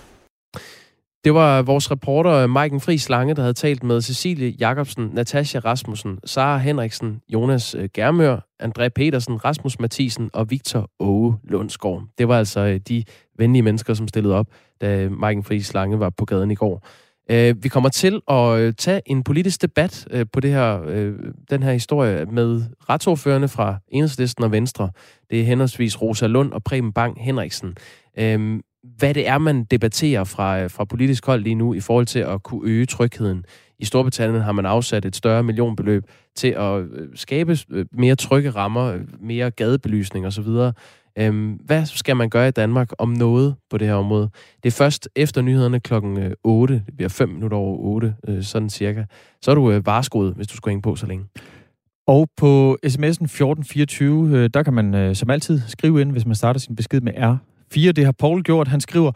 [1.24, 6.18] Det var vores reporter Maiken Fri Lange, der havde talt med Cecilie Jakobsen, Natasha Rasmussen,
[6.24, 12.02] Sara Henriksen, Jonas øh, Germør, André Petersen, Rasmus Mathisen og Victor Åge Lundsgaard.
[12.18, 13.04] Det var altså øh, de
[13.38, 14.46] venlige mennesker, som stillede op,
[14.80, 16.86] da Maiken Fri Lange var på gaden i går.
[17.30, 21.12] Øh, vi kommer til at øh, tage en politisk debat øh, på det her, øh,
[21.50, 24.90] den her historie med retsordførende fra Enhedslisten og Venstre.
[25.30, 27.76] Det er henholdsvis Rosa Lund og Preben Bang Henriksen
[28.18, 28.60] øhm,
[28.98, 32.42] hvad det er, man debatterer fra, fra politisk hold lige nu i forhold til at
[32.42, 33.44] kunne øge trygheden.
[33.78, 36.84] I Storbritannien har man afsat et større millionbeløb til at
[37.14, 37.58] skabe
[37.92, 40.48] mere trygge rammer, mere gadebelysning osv.
[41.18, 44.30] Øhm, hvad skal man gøre i Danmark om noget på det her område?
[44.62, 48.42] Det er først efter nyhederne klokken øh, 8, det bliver 5 minutter over 8, øh,
[48.42, 49.04] sådan cirka.
[49.42, 51.26] Så er du øh, vareskoet, hvis du skal hænge på så længe.
[52.06, 56.76] Og på sms'en 1424, der kan man som altid skrive ind, hvis man starter sin
[56.76, 57.36] besked med R
[57.72, 57.92] 4.
[57.92, 58.68] Det har Paul gjort.
[58.68, 59.12] Han skriver,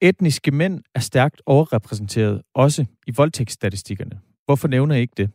[0.00, 4.20] etniske mænd er stærkt overrepræsenteret, også i voldtægtsstatistikkerne.
[4.44, 5.30] Hvorfor nævner I ikke det?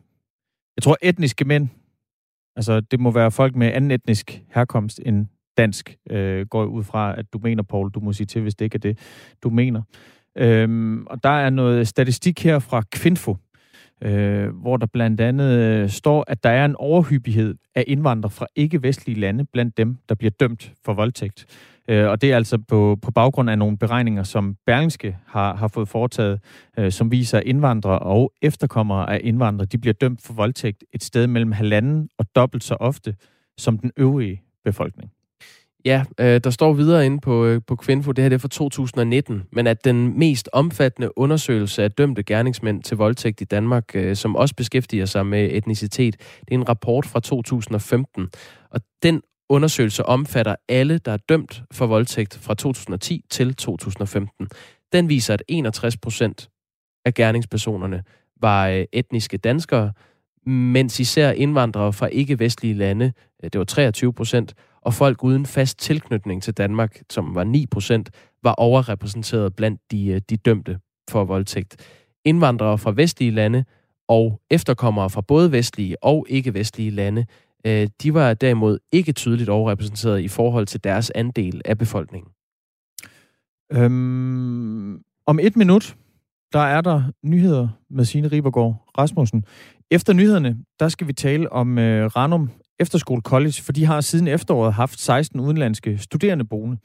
[0.76, 1.68] Jeg tror, etniske mænd,
[2.56, 7.18] altså det må være folk med anden etnisk herkomst end dansk, øh, går ud fra,
[7.18, 7.90] at du mener, Paul.
[7.90, 8.98] Du må sige til, hvis det ikke er det,
[9.42, 9.82] du mener.
[10.36, 13.36] Øhm, og der er noget statistik her fra Kvinfo,
[14.02, 18.46] øh, hvor der blandt andet øh, står, at der er en overhyppighed af indvandrere fra
[18.56, 21.46] ikke-vestlige lande blandt dem, der bliver dømt for voldtægt.
[21.88, 25.68] Øh, og det er altså på, på baggrund af nogle beregninger, som Berlingske har, har
[25.68, 26.40] fået foretaget,
[26.78, 31.02] øh, som viser, at indvandrere og efterkommere af indvandrere, de bliver dømt for voldtægt et
[31.02, 33.14] sted mellem halvanden og dobbelt så ofte
[33.58, 35.10] som den øvrige befolkning.
[35.84, 38.48] Ja, øh, der står videre inde på, øh, på Kvinfo, det her det er fra
[38.48, 44.16] 2019, men at den mest omfattende undersøgelse af dømte gerningsmænd til voldtægt i Danmark, øh,
[44.16, 48.28] som også beskæftiger sig med etnicitet, det er en rapport fra 2015.
[48.70, 54.48] Og den undersøgelse omfatter alle, der er dømt for voldtægt fra 2010 til 2015.
[54.92, 56.48] Den viser, at 61 procent
[57.04, 58.02] af gerningspersonerne
[58.40, 59.92] var øh, etniske danskere,
[60.46, 63.12] mens især indvandrere fra ikke-vestlige lande,
[63.44, 67.66] øh, det var 23 procent, og folk uden fast tilknytning til Danmark, som var 9
[67.66, 68.10] procent,
[68.42, 70.78] var overrepræsenteret blandt de, øh, de dømte
[71.10, 71.76] for voldtægt.
[72.24, 73.64] Indvandrere fra vestlige lande
[74.08, 77.26] og efterkommere fra både vestlige og ikke-vestlige lande
[77.66, 82.30] øh, de var derimod ikke tydeligt overrepræsenteret i forhold til deres andel af befolkningen.
[83.72, 85.96] Øhm, om et minut,
[86.54, 89.44] der er der nyheder med Signe Ribergaard Rasmussen.
[89.90, 94.28] Efter nyhederne, der skal vi tale om øh, Ranum Efterskole College, for de har siden
[94.28, 96.76] efteråret haft 16 udenlandske studerende boende.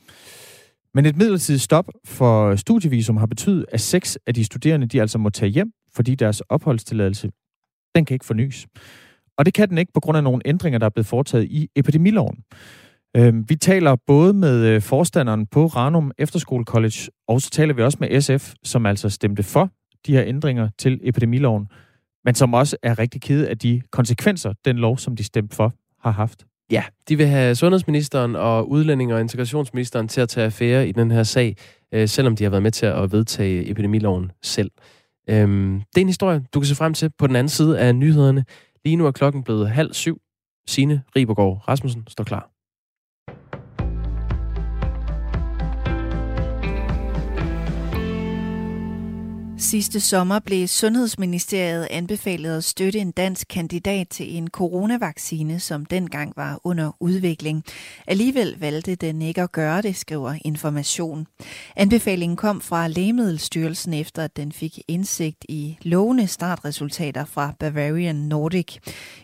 [0.93, 5.17] Men et midlertidigt stop for studievisum har betydet, at seks af de studerende de altså
[5.17, 7.29] må tage hjem, fordi deres opholdstilladelse
[7.95, 8.67] den kan ikke fornyes.
[9.37, 11.69] Og det kan den ikke på grund af nogle ændringer, der er blevet foretaget i
[11.75, 12.43] epidemiloven.
[13.17, 17.81] Øhm, vi taler både med øh, forstanderen på Ranum Efterskole College, og så taler vi
[17.81, 19.69] også med SF, som altså stemte for
[20.05, 21.67] de her ændringer til epidemiloven,
[22.25, 25.73] men som også er rigtig kede af de konsekvenser, den lov, som de stemte for,
[26.01, 26.45] har haft.
[26.71, 31.11] Ja, de vil have sundhedsministeren og udlænding- og integrationsministeren til at tage affære i den
[31.11, 31.55] her sag,
[31.93, 34.71] øh, selvom de har været med til at vedtage epidemiloven selv.
[35.29, 37.95] Øhm, det er en historie, du kan se frem til på den anden side af
[37.95, 38.45] nyhederne.
[38.85, 40.21] Lige nu er klokken blevet halv syv.
[40.67, 42.58] Signe Ribergaard Rasmussen står klar.
[49.61, 56.33] Sidste sommer blev Sundhedsministeriet anbefalet at støtte en dansk kandidat til en coronavaccine, som dengang
[56.35, 57.63] var under udvikling.
[58.07, 61.27] Alligevel valgte den ikke at gøre det, skriver Information.
[61.75, 68.77] Anbefalingen kom fra Lægemiddelstyrelsen efter, at den fik indsigt i lovende startresultater fra Bavarian Nordic.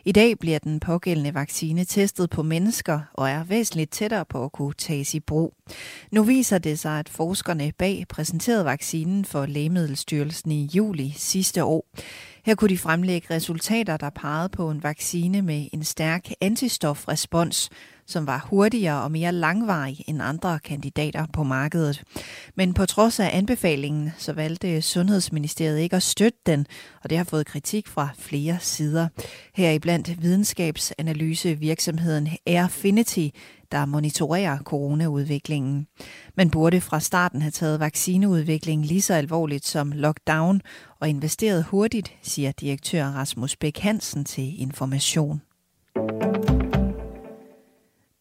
[0.05, 4.51] I dag bliver den pågældende vaccine testet på mennesker og er væsentligt tættere på at
[4.51, 5.53] kunne tages i brug.
[6.11, 11.85] Nu viser det sig, at forskerne bag præsenterede vaccinen for Lægemiddelstyrelsen i juli sidste år.
[12.45, 17.69] Her kunne de fremlægge resultater, der pegede på en vaccine med en stærk antistofrespons,
[18.07, 22.03] som var hurtigere og mere langvarig end andre kandidater på markedet.
[22.55, 26.67] Men på trods af anbefalingen, så valgte Sundhedsministeriet ikke at støtte den,
[27.03, 29.07] og det har fået kritik fra flere sider.
[29.55, 33.27] Heriblandt videnskabsanalysevirksomheden Airfinity,
[33.71, 35.87] der monitorerer coronaudviklingen.
[36.35, 40.61] Man burde fra starten have taget vaccineudviklingen lige så alvorligt som lockdown
[40.99, 45.41] og investeret hurtigt, siger direktør Rasmus Bæk Hansen til Information.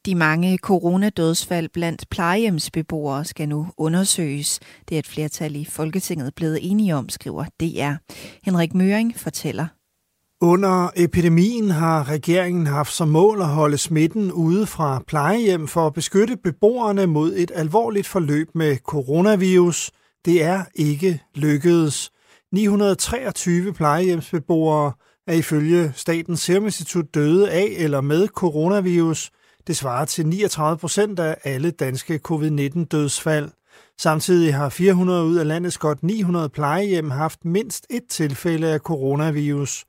[0.06, 4.60] De mange coronadødsfald blandt plejehjemsbeboere skal nu undersøges.
[4.88, 7.94] Det er et flertal i Folketinget blevet enige om, skriver DR.
[8.44, 9.66] Henrik Møring fortæller.
[10.40, 15.94] Under epidemien har regeringen haft som mål at holde smitten ude fra plejehjem for at
[15.94, 19.90] beskytte beboerne mod et alvorligt forløb med coronavirus.
[20.24, 22.10] Det er ikke lykkedes.
[22.52, 24.92] 923 plejehjemsbeboere
[25.26, 29.30] er ifølge Statens Serum Institut døde af eller med coronavirus.
[29.66, 33.50] Det svarer til 39 procent af alle danske covid-19 dødsfald.
[33.98, 39.84] Samtidig har 400 ud af landets godt 900 plejehjem haft mindst et tilfælde af coronavirus.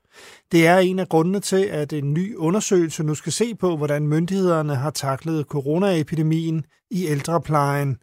[0.52, 4.08] Det er en af grundene til, at en ny undersøgelse nu skal se på, hvordan
[4.08, 7.96] myndighederne har taklet coronaepidemien i ældreplejen.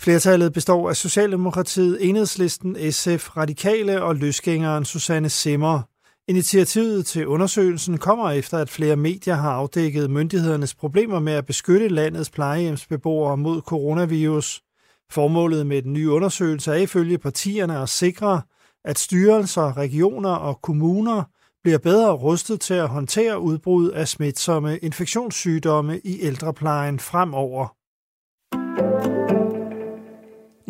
[0.00, 5.82] Flertallet består af Socialdemokratiet, Enhedslisten, SF, Radikale og løsgængeren Susanne Simmer.
[6.28, 11.88] Initiativet til undersøgelsen kommer efter, at flere medier har afdækket myndighedernes problemer med at beskytte
[11.88, 14.62] landets plejehjemsbeboere mod coronavirus.
[15.10, 18.42] Formålet med den nye undersøgelse er ifølge partierne at sikre,
[18.84, 21.22] at styrelser, regioner og kommuner
[21.64, 27.76] bliver bedre rustet til at håndtere udbrud af smitsomme infektionssygdomme i ældreplejen fremover.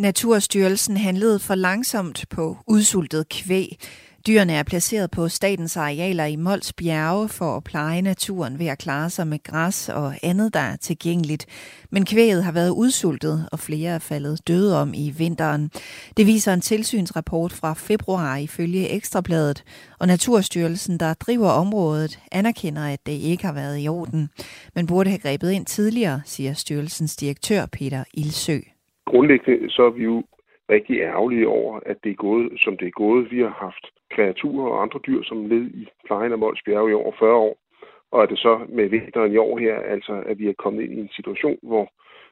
[0.01, 3.79] Naturstyrelsen handlede for langsomt på udsultet kvæg.
[4.27, 8.79] Dyrene er placeret på statens arealer i Mols Bjerge for at pleje naturen ved at
[8.79, 11.47] klare sig med græs og andet, der er tilgængeligt.
[11.91, 15.71] Men kvæget har været udsultet, og flere er faldet døde om i vinteren.
[16.17, 19.65] Det viser en tilsynsrapport fra februar ifølge Ekstrabladet,
[20.01, 24.29] og Naturstyrelsen, der driver området, anerkender, at det ikke har været i orden.
[24.75, 28.59] Men burde have grebet ind tidligere, siger styrelsens direktør Peter Ilsø.
[29.07, 30.25] Grundlæggende så er vi jo
[30.71, 33.31] rigtig ærgerlige over, at det er gået, som det er gået.
[33.31, 36.95] Vi har haft kreaturer og andre dyr som led i plejen af Mols Bjerge i
[36.95, 37.57] over 40 år.
[38.13, 40.93] Og er det så med vinteren i år her, altså at vi er kommet ind
[40.93, 41.89] i en situation, hvor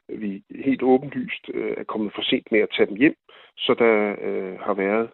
[0.09, 3.15] vi helt åbenlyst øh, er kommet for sent med at tage dem hjem,
[3.57, 5.11] så der øh, har været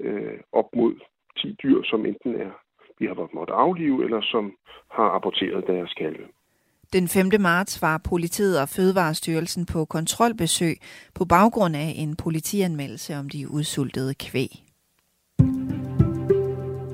[0.00, 0.94] øh, op mod
[1.36, 2.50] 10 dyr, som enten er
[3.02, 4.56] vi har måttet aflive, eller som
[4.90, 6.26] har aborteret deres kalve.
[6.92, 7.30] Den 5.
[7.40, 10.80] marts var politiet og Fødevarestyrelsen på kontrolbesøg
[11.14, 14.71] på baggrund af en politianmeldelse om de udsultede kvæg.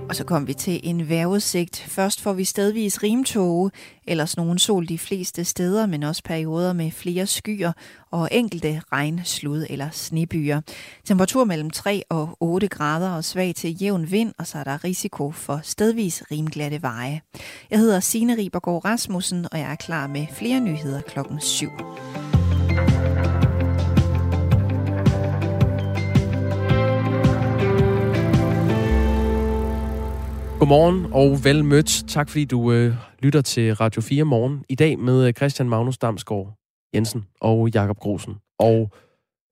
[0.08, 1.76] Og så kom vi til en vejrudsigt.
[1.76, 3.70] Først får vi stedvis rimtåge,
[4.06, 7.72] ellers nogen sol de fleste steder, men også perioder med flere skyer
[8.10, 10.60] og enkelte regn, slud eller snebyer.
[11.04, 14.84] Temperatur mellem 3 og 8 grader og svag til jævn vind, og så er der
[14.84, 17.20] risiko for stedvis rimglatte veje.
[17.70, 21.68] Jeg hedder Signe Ribergaard Rasmussen, og jeg er klar med flere nyheder klokken 7.
[30.58, 32.04] Godmorgen og vel mødt.
[32.08, 34.64] Tak fordi du øh, lytter til Radio 4 morgen.
[34.68, 36.58] I dag med øh, Christian Magnus Damsgaard
[36.94, 38.34] Jensen og Jakob Grosen.
[38.58, 38.90] Og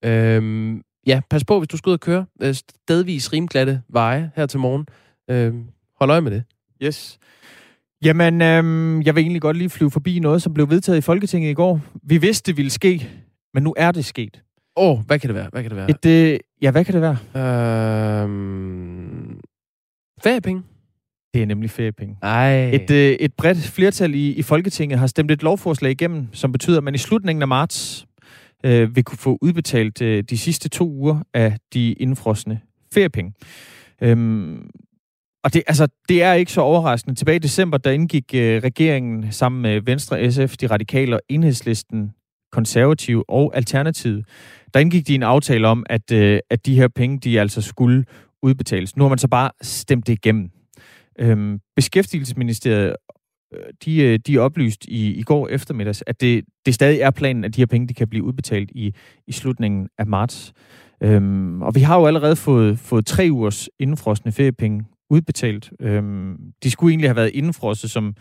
[0.04, 4.46] øhm, ja, pas på, hvis du skal ud og køre øh, stedvis rimglatte veje her
[4.46, 4.86] til morgen.
[5.30, 5.64] Øhm,
[6.00, 6.44] hold øje med det.
[6.82, 7.18] Yes.
[8.04, 11.50] Jamen, øhm, jeg vil egentlig godt lige flyve forbi noget, som blev vedtaget i Folketinget
[11.50, 11.80] i går.
[12.02, 13.08] Vi vidste, det ville ske,
[13.54, 14.42] men nu er det sket.
[14.76, 15.48] Åh, oh, hvad kan det være?
[15.52, 15.90] Hvad kan det være?
[15.90, 18.22] Et, øh, ja, hvad kan det være?
[18.22, 19.40] Øhm,
[20.22, 20.62] feriepenge?
[21.36, 22.16] Det er nemlig feriepenge.
[22.22, 22.70] Ej.
[22.72, 26.78] Et, øh, et bredt flertal i, i Folketinget har stemt et lovforslag igennem, som betyder,
[26.78, 28.06] at man i slutningen af marts
[28.64, 32.60] øh, vil kunne få udbetalt øh, de sidste to uger af de indfrosne
[32.94, 33.32] feriepenge.
[34.02, 34.70] Øhm,
[35.44, 37.14] og det, altså, det er ikke så overraskende.
[37.14, 42.12] Tilbage i december, der indgik øh, regeringen sammen med Venstre, SF, de radikale og enhedslisten,
[42.52, 44.24] konservative og alternativet,
[44.74, 48.04] der indgik de en aftale om, at, øh, at de her penge, de altså skulle
[48.42, 48.96] udbetales.
[48.96, 50.50] Nu har man så bare stemt det igennem.
[51.18, 52.96] Øhm, Beskæftigelsesministeriet
[53.54, 57.44] øh, de, øh, de oplyst i, i går eftermiddags, at det, det stadig er planen,
[57.44, 58.94] at de her penge de kan blive udbetalt i,
[59.26, 60.52] i slutningen af marts.
[61.02, 65.72] Øhm, og vi har jo allerede fået, fået tre ugers indefrostende feriepenge udbetalt.
[65.80, 68.14] Øhm, de skulle egentlig have været indefrosset som,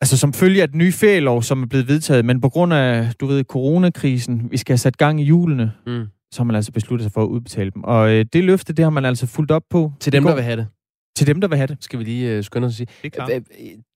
[0.00, 3.12] altså som følge af den nye ferielov, som er blevet vedtaget, men på grund af,
[3.20, 6.06] du ved, coronakrisen, vi skal have sat gang i julene, mm.
[6.32, 7.84] så har man altså besluttet sig for at udbetale dem.
[7.84, 9.92] Og øh, det løfte, det har man altså fuldt op på.
[10.00, 10.66] Til dem, der vil have det.
[11.16, 11.76] Til dem, der vil have det.
[11.80, 12.86] Skal vi lige uh, skynde os at sige.
[13.02, 13.40] Det er.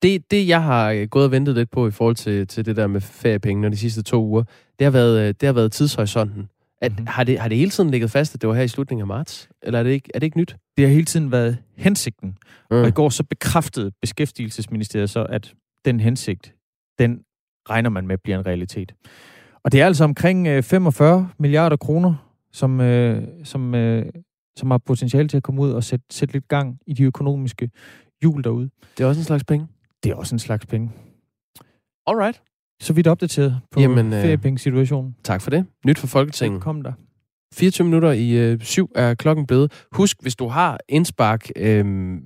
[0.03, 2.77] Det, det, jeg har øh, gået og ventet lidt på i forhold til, til det
[2.77, 4.43] der med feriepengene de sidste to uger,
[4.79, 6.49] det har været, øh, det har været tidshorisonten.
[6.81, 7.07] At, mm-hmm.
[7.07, 9.07] har, det, har det hele tiden ligget fast, at det var her i slutningen af
[9.07, 9.49] marts?
[9.63, 10.57] Eller er det ikke, er det ikke nyt?
[10.77, 12.39] Det har hele tiden været hensigten.
[12.71, 12.77] Mm.
[12.77, 16.55] Og i går så bekræftede Beskæftigelsesministeriet så, at den hensigt,
[16.99, 17.21] den
[17.71, 18.95] regner man med bliver en realitet.
[19.65, 22.15] Og det er altså omkring 45 milliarder kroner,
[22.53, 24.07] som, øh, som, øh,
[24.57, 27.71] som har potentiale til at komme ud og sætte, sætte lidt gang i de økonomiske
[28.21, 28.71] hjul derude.
[28.99, 29.67] Det er også en slags penge?
[30.05, 30.91] Det er også en slags penge.
[32.07, 32.43] Alright.
[32.81, 35.17] Så vidt opdateret på Jamen, øh, feriepengesituationen.
[35.25, 35.67] Tak for det.
[35.87, 36.63] Nyt for Folketinget.
[36.63, 36.93] Kom der.
[37.55, 39.85] 24 minutter i øh, syv er klokken blevet.
[39.93, 42.17] Husk, hvis du har indspark, øh,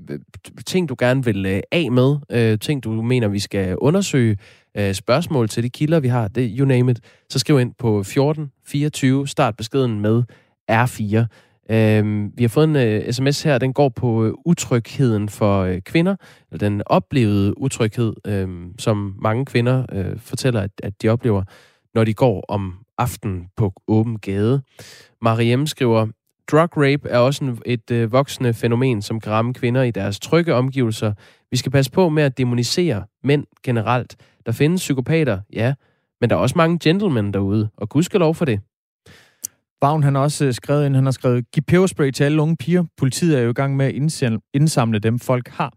[0.66, 4.36] ting du gerne vil øh, af med, øh, ting du mener, vi skal undersøge,
[4.76, 8.02] øh, spørgsmål til de kilder, vi har, det you name it, så skriv ind på
[8.02, 10.22] 14 24, start beskeden med
[10.70, 11.24] R4.
[11.70, 15.64] Øh, vi har fået en øh, uh, sms her, den går på uh, utrygheden for
[15.64, 16.16] uh, kvinder,
[16.50, 21.42] eller den oplevede utryghed, uh, som mange kvinder uh, fortæller, at, at de oplever,
[21.94, 24.62] når de går om aften på åben gade.
[25.22, 26.06] Mariem skriver,
[26.50, 30.20] drug rape er også en, et uh, voksende fænomen, som kan ramme kvinder i deres
[30.20, 31.12] trygge omgivelser.
[31.50, 34.16] Vi skal passe på med at demonisere mænd generelt.
[34.46, 35.74] Der findes psykopater, ja,
[36.20, 38.60] men der er også mange gentlemen derude, og gudskelov for det.
[39.82, 42.84] Vagn han også øh, skrevet ind, han har skrevet, giv peberspray til alle unge piger.
[42.96, 45.74] Politiet er jo i gang med at indsamle dem, folk har.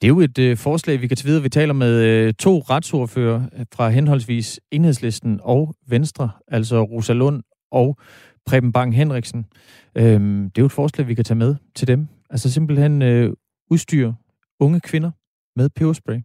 [0.00, 1.42] Det er jo et øh, forslag, vi kan til videre.
[1.42, 7.42] Vi taler med øh, to retsordfører øh, fra henholdsvis Enhedslisten og Venstre, altså Rosa Lund
[7.72, 7.98] og
[8.46, 9.46] Preben Bang Henriksen.
[9.94, 12.08] Øhm, det er jo et forslag, vi kan tage med til dem.
[12.30, 13.32] Altså simpelthen øh,
[13.70, 14.14] udstyre
[14.60, 15.10] unge kvinder
[15.56, 16.20] med peberspray.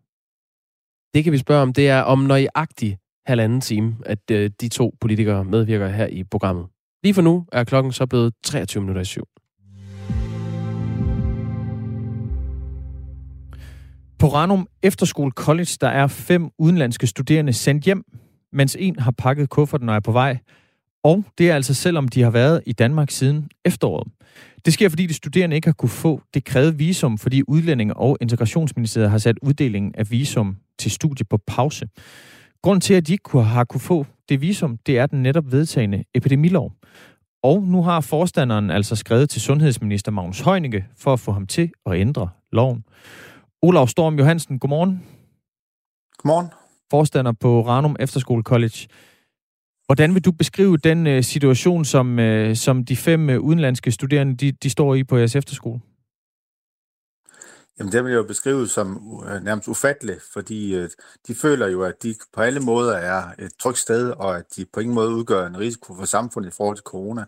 [1.13, 1.73] Det kan vi spørge om.
[1.73, 6.67] Det er om nøjagtigt halvanden time, at øh, de to politikere medvirker her i programmet.
[7.03, 9.23] Lige for nu er klokken så blevet 23 minutter i syv.
[14.19, 18.03] På Ranum Efterskole College, der er fem udenlandske studerende sendt hjem,
[18.53, 20.37] mens en har pakket kufferten og er på vej.
[21.03, 24.07] Og det er altså selvom de har været i Danmark siden efteråret.
[24.65, 28.17] Det sker, fordi de studerende ikke har kunne få det krævede visum, fordi Udlændinge- og
[28.21, 31.87] Integrationsministeriet har sat uddelingen af visum til studie på pause.
[32.61, 36.03] Grunden til, at de ikke har kunne få det visum, det er den netop vedtagende
[36.13, 36.73] epidemilov.
[37.43, 41.71] Og nu har forstanderen altså skrevet til sundhedsminister Magnus Heunicke for at få ham til
[41.85, 42.83] at ændre loven.
[43.61, 45.03] Olav Storm Johansen, godmorgen.
[46.17, 46.47] Godmorgen.
[46.91, 48.87] Forstander på Ranum Efterskole College.
[49.85, 54.35] Hvordan vil du beskrive den uh, situation, som, uh, som de fem uh, udenlandske studerende
[54.35, 55.79] de, de står i på jeres efterskole?
[57.79, 60.89] Jamen, det vil jeg jo beskrive som uh, nærmest ufatteligt, fordi uh,
[61.27, 64.65] de føler jo, at de på alle måder er et trygt sted, og at de
[64.73, 67.25] på ingen måde udgør en risiko for samfundet i forhold til corona.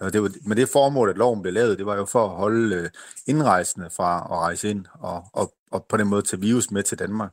[0.00, 2.36] Og det var, med det formål, at loven blev lavet, det var jo for at
[2.36, 2.86] holde uh,
[3.26, 6.98] indrejsende fra at rejse ind, og, og, og på den måde tage virus med til
[6.98, 7.32] Danmark.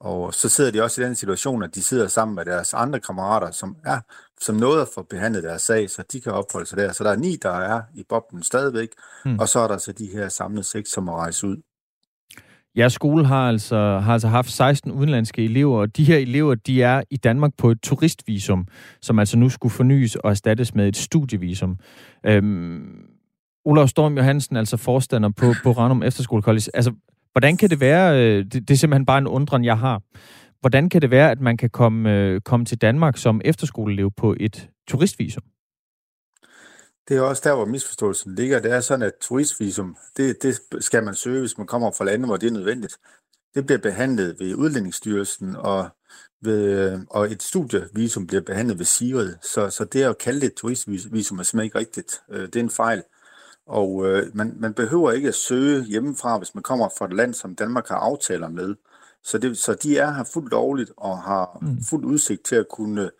[0.00, 3.00] Og så sidder de også i den situation, at de sidder sammen med deres andre
[3.00, 4.00] kammerater, som er
[4.40, 6.92] som noget at få behandlet deres sag, så de kan opholde sig der.
[6.92, 8.88] Så der er ni, der er i boblen stadigvæk,
[9.24, 9.38] hmm.
[9.38, 11.56] og så er der så de her samlet seks, som må rejse ud.
[12.76, 16.82] Jeres skole har altså, har altså haft 16 udenlandske elever, og de her elever, de
[16.82, 18.66] er i Danmark på et turistvisum,
[19.02, 21.78] som altså nu skulle fornyes og erstattes med et studievisum.
[22.26, 23.06] Øhm,
[23.64, 26.70] Olaf Storm Johansen, altså forstander på, på Ranum Efterskole College.
[26.74, 26.92] Altså,
[27.32, 30.02] hvordan kan det være, øh, det, det er simpelthen bare en undren, jeg har,
[30.60, 34.34] hvordan kan det være, at man kan komme, øh, komme til Danmark som efterskoleelev på
[34.40, 35.42] et turistvisum?
[37.08, 38.60] Det er også der, hvor misforståelsen ligger.
[38.60, 42.26] Det er sådan, at turistvisum, det, det skal man søge, hvis man kommer fra lande,
[42.26, 42.96] hvor det er nødvendigt.
[43.54, 45.88] Det bliver behandlet ved Udlændingsstyrelsen, og,
[46.42, 49.34] ved, og et studievisum bliver behandlet ved SIRID.
[49.42, 52.22] Så, så det at kalde det et turistvisum er simpelthen ikke rigtigt.
[52.30, 53.02] Øh, det er en fejl.
[53.66, 57.34] Og øh, man, man behøver ikke at søge hjemmefra, hvis man kommer fra et land,
[57.34, 58.74] som Danmark har aftaler med.
[59.24, 61.82] Så, det, så de er her fuldt lovligt og har mm.
[61.82, 63.10] fuld udsigt til at kunne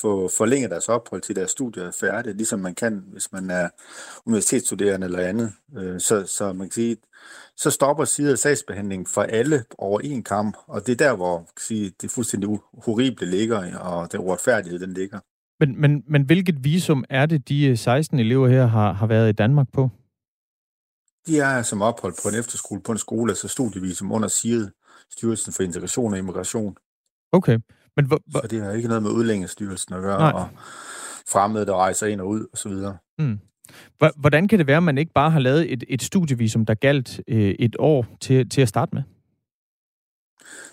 [0.00, 3.68] få forlænget deres ophold til deres studier er færdige, ligesom man kan, hvis man er
[4.26, 5.52] universitetsstuderende eller andet.
[5.78, 6.96] Øh, så, så man kan sige,
[7.56, 11.62] så stopper side sagsbehandling for alle over en kamp, og det er der, hvor kan
[11.62, 12.48] sige, det fuldstændig
[12.84, 15.20] horrible ligger, og den uretfærdighed, den ligger.
[15.60, 19.32] Men, men, men hvilket visum er det, de 16 elever her har, har været i
[19.32, 19.90] Danmark på?
[21.26, 24.68] de er som ophold på en efterskole, på en skole, altså studievisum under SIRED,
[25.10, 26.76] Styrelsen for Integration og Immigration.
[27.32, 27.58] Okay.
[27.96, 30.32] Men hvor, Så det har ikke noget med udlændingsstyrelsen at gøre, Nej.
[30.32, 30.48] og
[31.32, 32.96] fremmede, der rejser ind og ud, og så videre.
[33.18, 33.38] Mm.
[33.98, 36.74] Hvor- Hvordan kan det være, at man ikke bare har lavet et, et studievisum, der
[36.74, 39.02] galt øh, et år til, til at starte med?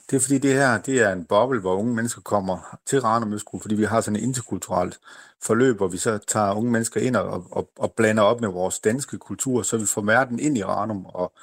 [0.09, 3.33] Det er fordi det her, det er en boble, hvor unge mennesker kommer til Ranum
[3.33, 4.99] Østskole, fordi vi har sådan et interkulturelt
[5.43, 8.79] forløb, hvor vi så tager unge mennesker ind og, og, og blander op med vores
[8.79, 11.33] danske kultur, så vi får verden ind i Ranum, og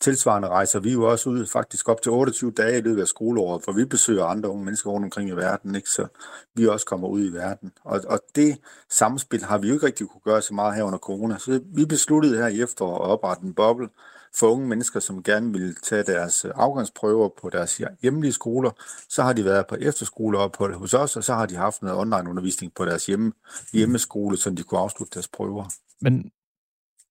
[0.00, 3.62] tilsvarende rejser vi jo også ud faktisk op til 28 dage i løbet af skoleåret,
[3.64, 5.90] for vi besøger andre unge mennesker rundt omkring i verden, ikke?
[5.90, 6.06] så
[6.54, 7.72] vi også kommer ud i verden.
[7.84, 8.58] Og, og det
[8.90, 11.84] samspil har vi jo ikke rigtig kunne gøre så meget her under corona, så vi
[11.84, 13.88] besluttede her i efteråret at oprette en boble,
[14.34, 18.70] for unge mennesker, som gerne vil tage deres afgangsprøver på deres hjemlige skoler,
[19.08, 22.72] så har de været på efterskoleophold hos os, og så har de haft noget online-undervisning
[22.74, 23.32] på deres hjemme,
[23.72, 25.64] hjemmeskole, så de kunne afslutte deres prøver.
[26.00, 26.30] Men,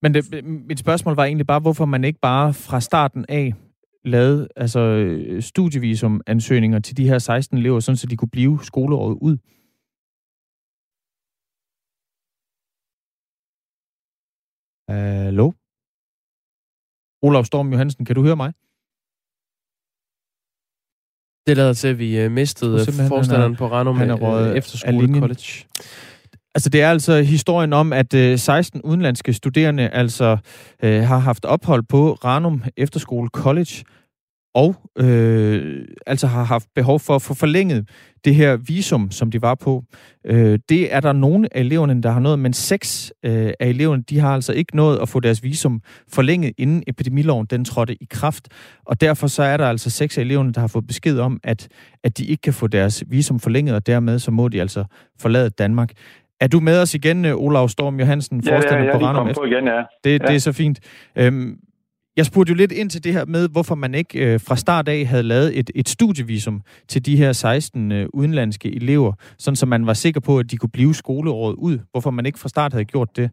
[0.01, 3.53] men det, mit spørgsmål var egentlig bare, hvorfor man ikke bare fra starten af
[4.05, 9.17] lavede altså, øh, studievisumansøgninger til de her 16 elever, sådan så de kunne blive skoleåret
[9.21, 9.37] ud.
[14.89, 15.51] Hallo?
[17.21, 18.53] Olaf Storm Johansen, kan du høre mig?
[21.47, 22.77] Det lader til, at vi øh, mistede
[23.07, 25.19] forstanderen er- på Ranum han er øh, røget Efterskole.
[25.19, 25.65] College.
[26.57, 30.37] Altså, det er altså historien om, at øh, 16 udenlandske studerende altså
[30.83, 33.83] øh, har haft ophold på Ranum Efterskole College,
[34.55, 37.89] og øh, altså har haft behov for at få forlænget
[38.25, 39.83] det her visum, som de var på.
[40.25, 44.03] Øh, det er der nogle af eleverne, der har nået, men seks øh, af eleverne,
[44.09, 48.07] de har altså ikke nået at få deres visum forlænget, inden epidemiloven den trådte i
[48.09, 48.47] kraft.
[48.85, 51.67] Og derfor så er der altså seks af eleverne, der har fået besked om, at,
[52.03, 54.83] at de ikke kan få deres visum forlænget, og dermed så må de altså
[55.19, 55.91] forlade Danmark.
[56.41, 59.13] Er du med os igen, øh, Olav Storm Johansen, Ja, ja, forstander jeg er på
[59.13, 59.81] kommet på igen, ja.
[60.03, 60.27] det, Ja.
[60.27, 60.79] det er så fint.
[61.17, 61.57] Øhm,
[62.17, 64.87] jeg spurgte jo lidt ind til det her med, hvorfor man ikke øh, fra start
[64.87, 69.65] af havde lavet et, et studievisum til de her 16 øh, udenlandske elever, sådan så
[69.65, 71.79] man var sikker på, at de kunne blive skoleåret ud.
[71.91, 73.31] Hvorfor man ikke fra start havde gjort det.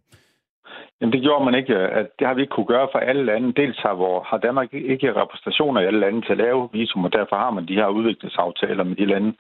[1.01, 1.75] Jamen det gjorde man ikke.
[2.01, 3.53] At det har vi ikke kunne gøre for alle lande.
[3.63, 7.13] Dels har, hvor, har Danmark ikke repræsentationer i alle lande til at lave visum, og
[7.13, 9.31] derfor har man de her udviklingsaftaler med de lande.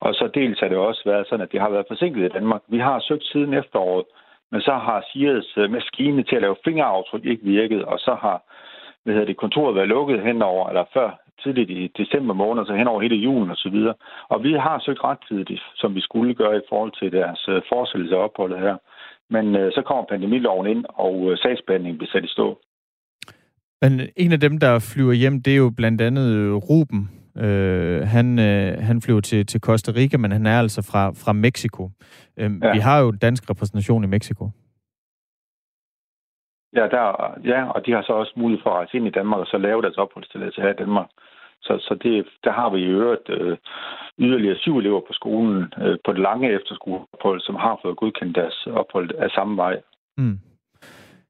[0.00, 2.62] Og så dels har det også været sådan, at det har været forsinket i Danmark.
[2.68, 4.06] Vi har søgt siden efteråret,
[4.52, 8.42] men så har SIRES øh, maskine til at lave fingeraftryk ikke virket, og så har
[9.06, 11.08] hvad hedder det, kontoret været lukket henover, eller før
[11.42, 13.94] tidligt i december måned, så henover hele julen og så videre.
[14.28, 17.62] Og vi har søgt ret tidligt, som vi skulle gøre i forhold til deres øh,
[17.68, 18.76] forestillelse af opholdet her.
[19.30, 22.58] Men øh, så kommer pandemiloven ind, og øh, sagsbehandlingen bliver sat i stå.
[23.82, 27.15] Men en af dem, der flyver hjem, det er jo blandt andet øh, Ruben.
[27.44, 31.32] Øh, han, øh, han flyver til, til Costa Rica, men han er altså fra, fra
[31.32, 31.90] Mexico.
[32.36, 32.72] Øhm, Ja.
[32.72, 34.50] Vi har jo en dansk repræsentation i Mexico.
[36.76, 37.04] Ja, der,
[37.44, 39.58] ja, og de har så også mulighed for at rejse ind i Danmark og så
[39.58, 41.08] lave deres opholdstilladelse her i Danmark.
[41.62, 43.56] Så, så det, der har vi i øvrigt øh,
[44.18, 48.66] yderligere syv elever på skolen øh, på det lange efterskoleophold, som har fået godkendt deres
[48.66, 49.80] ophold af samme vej.
[50.18, 50.38] Mm.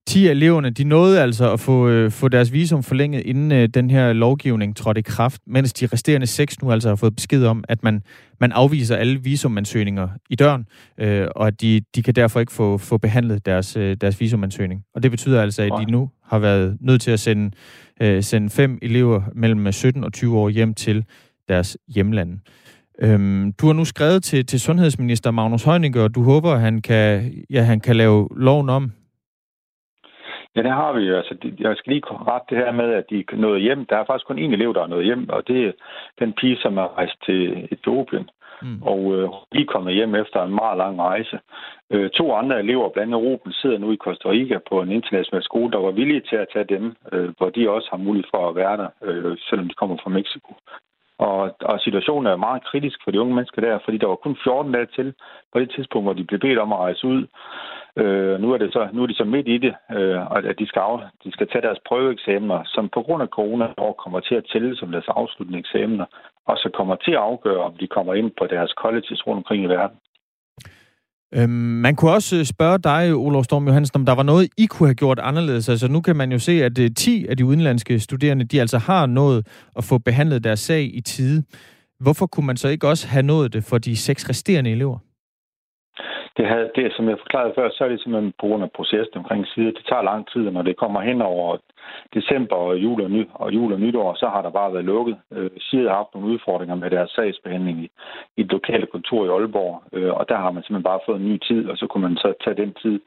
[0.07, 3.69] 10 af eleverne, de nåede altså at få, øh, få deres visum forlænget, inden øh,
[3.69, 7.45] den her lovgivning trådte i kraft, mens de resterende seks nu altså har fået besked
[7.45, 8.03] om, at man,
[8.41, 10.67] man afviser alle visumansøgninger i døren,
[11.01, 14.83] øh, og at de, de kan derfor ikke få, få behandlet deres, øh, deres visumansøgning.
[14.95, 17.51] Og det betyder altså, at de nu har været nødt til at sende,
[18.03, 21.05] øh, sende fem elever mellem 17 og 20 år hjem til
[21.49, 22.39] deres hjemlande.
[23.03, 26.83] Øhm, du har nu skrevet til, til sundhedsminister Magnus Heunicke, og du håber, at han
[26.83, 28.93] kan, ja, han kan lave loven om.
[30.57, 31.17] Ja, det har vi jo.
[31.17, 33.87] Altså, jeg skal lige rette det her med, at de er nået hjem.
[33.87, 35.73] Der er faktisk kun én elev, der er nået hjem, og det er
[36.19, 38.29] den pige, som er rejst til Etiopien.
[38.63, 38.83] Mm.
[38.83, 41.39] Og øh, de er kommet hjem efter en meget lang rejse.
[41.91, 45.43] Øh, to andre elever, blandt andet Ruben, sidder nu i Costa Rica på en international
[45.43, 48.49] skole, der var villige til at tage dem, øh, hvor de også har mulighed for
[48.49, 50.55] at være der, øh, selvom de kommer fra Mexico.
[51.19, 54.37] Og, og situationen er meget kritisk for de unge mennesker der, fordi der var kun
[54.45, 55.15] 14 dage til
[55.53, 57.27] på det tidspunkt, hvor de blev bedt om at rejse ud.
[58.03, 60.21] Øh, nu, er det så, nu er de så midt i det, øh,
[60.51, 63.93] at de skal, af, de skal tage deres prøveeksamener, som på grund af corona år
[64.03, 66.07] kommer til at tælle som deres afsluttende eksamener,
[66.47, 69.65] og så kommer til at afgøre, om de kommer ind på deres colleges rundt omkring
[69.65, 69.97] i verden.
[71.35, 71.51] Øhm,
[71.87, 74.89] man kunne også øh, spørge dig, Olof Storm Johansen, om der var noget, I kunne
[74.89, 75.69] have gjort anderledes.
[75.69, 78.79] Altså nu kan man jo se, at øh, 10 af de udenlandske studerende, de altså
[78.79, 81.43] har nået at få behandlet deres sag i tide.
[82.01, 84.99] Hvorfor kunne man så ikke også have nået det for de seks resterende elever?
[86.37, 89.17] Det, havde, det, som jeg forklarede før, så er det simpelthen på grund af processen
[89.19, 89.71] omkring sider.
[89.71, 91.57] Det tager lang tid, når det kommer hen over
[92.15, 95.17] december og jul og, ny, og, jul og nytår, så har der bare været lukket.
[95.33, 97.91] Øh, Sider har haft nogle udfordringer med deres sagsbehandling i,
[98.37, 101.29] i et lokale kontor i Aalborg, øh, og der har man simpelthen bare fået en
[101.31, 103.01] ny tid, og så kunne man så tage den tid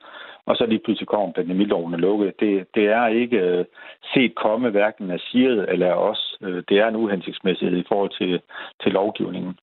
[0.49, 2.39] og så lige pludselig kommer pandemiloven er lukket.
[2.39, 3.65] Det, det er ikke øh,
[4.13, 6.37] set komme hverken af SIRED eller af os.
[6.41, 8.41] Øh, det er en uhensigtsmæssighed i forhold til,
[8.83, 9.57] til lovgivningen.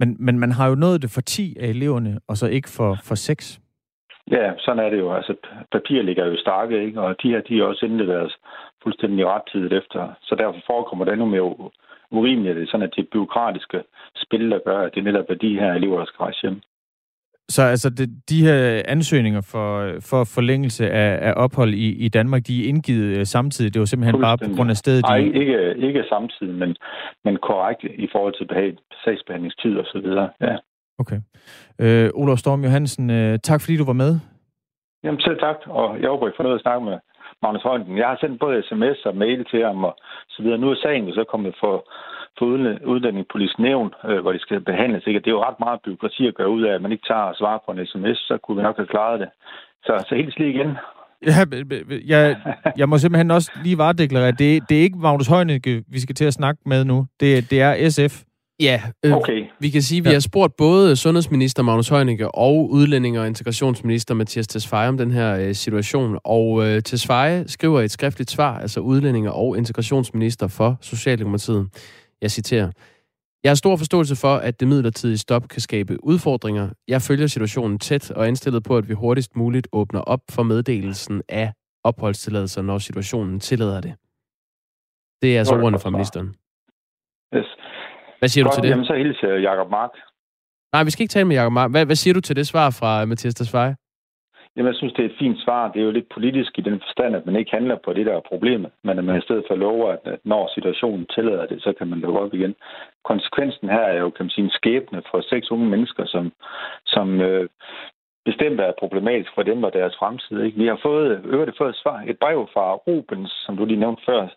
[0.00, 2.96] Men, men man har jo nået det for 10 af eleverne, og så ikke for,
[3.04, 3.60] for 6.
[4.30, 5.12] Ja, sådan er det jo.
[5.12, 5.34] Altså,
[5.72, 7.00] papir ligger jo stakke, ikke?
[7.00, 8.36] og de her de er også indleveret
[8.82, 10.12] fuldstændig rettidigt efter.
[10.22, 11.70] Så derfor forekommer det endnu mere
[12.10, 13.82] urimeligt, at det er sådan, at det byråkratiske
[14.16, 16.60] spil, der gør, at det netop er de her elever, der skal rejse hjem.
[17.50, 19.68] Så altså, det, de her ansøgninger for,
[20.10, 23.74] for forlængelse af, af ophold i, i Danmark, de er indgivet uh, samtidig.
[23.74, 25.02] Det var simpelthen bare på grund af stedet?
[25.02, 25.26] Nej, de...
[25.26, 26.76] ikke, ikke samtidig, men,
[27.24, 30.28] men korrekt i forhold til sagsbehandlingstid og så videre.
[30.40, 30.56] Ja.
[30.98, 31.20] Okay.
[31.82, 34.12] Øh, Olof Storm Johansen, øh, tak fordi du var med.
[35.04, 36.98] Jamen selv tak, og jeg håber, I får noget at snakke med
[37.42, 37.98] Magnus Højden.
[37.98, 39.94] Jeg har sendt både sms og mail til ham og
[40.28, 40.58] så videre.
[40.58, 41.74] Nu er sagen jo så kommet for
[42.38, 42.44] for
[42.92, 45.06] uddannelsespolitisk nævn, øh, hvor de skal behandles.
[45.06, 45.20] Ikke?
[45.20, 47.36] Det er jo ret meget byråkrati at gøre ud af, at man ikke tager og
[47.40, 49.28] svarer på en sms, så kunne vi nok have klaret det.
[49.86, 50.70] Så, så helt lige igen.
[51.26, 51.32] Ja,
[52.06, 52.36] jeg,
[52.76, 56.24] jeg må simpelthen også lige varedeklarere, det, det er ikke Magnus Heunicke, vi skal til
[56.24, 57.06] at snakke med nu.
[57.20, 58.22] Det, det er SF.
[58.60, 59.44] Ja, øh, okay.
[59.60, 60.14] vi kan sige, at vi ja.
[60.14, 65.36] har spurgt både sundhedsminister Magnus Heunicke og udlænding- og integrationsminister Mathias Tesfaye om den her
[65.36, 66.18] øh, situation.
[66.24, 71.68] Og øh, Tesfaye skriver et skriftligt svar, altså udlænding- og integrationsminister for Socialdemokratiet.
[72.22, 72.70] Jeg citerer.
[73.42, 76.70] Jeg har stor forståelse for, at det midlertidige stop kan skabe udfordringer.
[76.88, 80.42] Jeg følger situationen tæt og er indstillet på, at vi hurtigst muligt åbner op for
[80.42, 81.52] meddelelsen af
[81.84, 83.94] opholdstilladelser, når situationen tillader det.
[85.22, 86.28] Det er altså ordene fra ministeren.
[87.36, 87.46] Yes.
[88.18, 88.70] Hvad siger Godt, du til det?
[88.70, 89.90] Jamen, så hilser Jacob Mark.
[90.72, 91.70] Nej, vi skal ikke tale med Jacob Mark.
[91.70, 93.76] Hvad, hvad siger du til det svar fra Mathias Desveje?
[94.56, 95.72] Jamen, jeg synes, det er et fint svar.
[95.72, 98.16] Det er jo lidt politisk i den forstand, at man ikke handler på det, der
[98.16, 101.72] er problemet, men at man i stedet for lover, at når situationen tillader det, så
[101.78, 102.54] kan man lukke op igen.
[103.04, 106.32] Konsekvensen her er jo, kan man sige, en skæbne for seks unge mennesker, som,
[106.86, 107.48] som øh,
[108.24, 110.40] bestemt er problematisk for dem og deres fremtid.
[110.42, 110.58] Ikke?
[110.58, 114.02] Vi har fået, øvrigt fået et, svar, et brev fra Rubens, som du lige nævnte
[114.06, 114.28] før,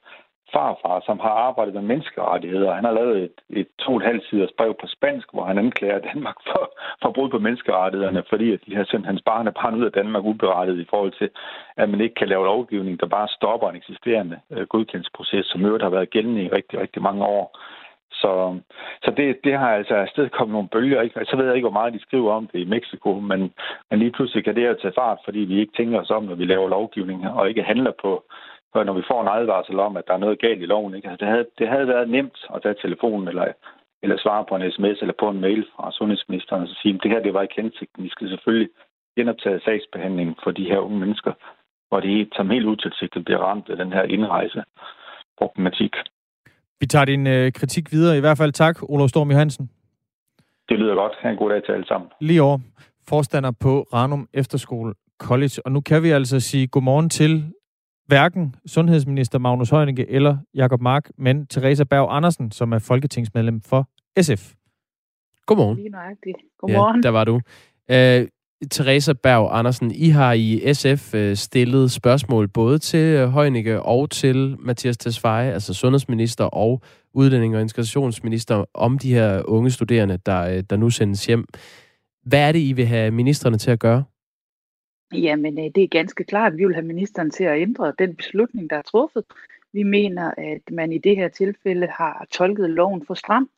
[0.53, 2.73] farfar, som har arbejdet med menneskerettigheder.
[2.73, 5.57] Han har lavet et, et to og et halvt siders brev på spansk, hvor han
[5.57, 6.63] anklager Danmark for,
[7.01, 9.91] for brud på menneskerettighederne, fordi at de har sendt hans barn og barn ud af
[9.91, 11.29] Danmark uberettet i forhold til,
[11.77, 15.83] at man ikke kan lave lovgivning, der bare stopper en eksisterende øh, godkendelsesproces, som øvrigt
[15.83, 17.57] har været gældende i rigtig, rigtig mange år.
[18.21, 18.59] Så,
[19.03, 21.01] så det, det har altså afstedkommet nogle bølger.
[21.01, 21.25] Ikke?
[21.25, 23.53] Så ved jeg ikke, hvor meget de skriver om det i Mexico, men,
[23.89, 26.35] men lige pludselig kan det jo tage fart, fordi vi ikke tænker os om, når
[26.35, 28.23] vi laver lovgivning, og ikke handler på,
[28.76, 30.95] når vi får en advarsel om, at der er noget galt i loven.
[30.95, 31.09] Ikke?
[31.09, 33.45] Altså, det, havde, det havde været nemt at tage telefonen eller,
[34.03, 36.99] eller svare på en sms eller på en mail fra sundhedsministeren og så sige, at
[37.03, 38.03] det her det var ikke hensigten.
[38.03, 38.69] Vi skal selvfølgelig
[39.17, 41.34] genoptage sagsbehandlingen for de her unge mennesker,
[41.89, 44.63] hvor de som helt utilsigtet bliver ramt af den her indrejse
[45.38, 45.93] problematik.
[46.80, 48.17] Vi tager din øh, kritik videre.
[48.17, 49.69] I hvert fald tak, Olof Storm Johansen.
[50.69, 51.13] Det lyder godt.
[51.22, 52.09] Ha' en god dag til alle sammen.
[52.22, 52.59] Lige over.
[53.09, 55.61] Forstander på Ranum Efterskole College.
[55.65, 57.53] Og nu kan vi altså sige godmorgen til
[58.12, 63.89] hverken sundhedsminister Magnus Heunicke eller Jakob Mark, men Teresa Berg Andersen, som er folketingsmedlem for
[64.22, 64.53] SF.
[65.45, 65.78] Godmorgen.
[65.78, 66.38] Lige nøjagtigt.
[66.59, 66.95] Godmorgen.
[66.95, 67.34] Ja, der var du.
[67.34, 68.28] Uh,
[68.72, 74.55] Teresa Berg Andersen, I har i SF øh, stillet spørgsmål både til Heunicke og til
[74.59, 76.82] Mathias Tesfaye, altså sundhedsminister og
[77.14, 81.45] udlænding- og integrationsminister, om de her unge studerende, der, øh, der nu sendes hjem.
[82.26, 84.03] Hvad er det, I vil have ministerne til at gøre?
[85.14, 88.16] Jamen, øh, det er ganske klart, at vi vil have ministeren til at ændre den
[88.16, 89.24] beslutning, der er truffet.
[89.74, 93.49] Vi mener, at man i det her tilfælde har tolket loven for stram,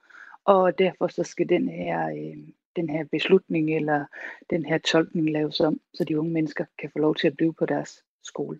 [0.45, 2.37] og derfor så skal den her, øh,
[2.75, 4.05] den her beslutning eller
[4.49, 7.53] den her tolkning laves om, så de unge mennesker kan få lov til at blive
[7.53, 8.59] på deres skole.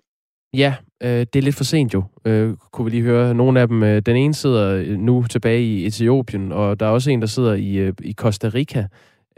[0.54, 3.34] Ja, øh, det er lidt for sent jo, øh, kunne vi lige høre.
[3.34, 6.90] Nogle af dem, øh, den ene sidder øh, nu tilbage i Etiopien, og der er
[6.90, 8.88] også en, der sidder i, øh, i Costa Rica.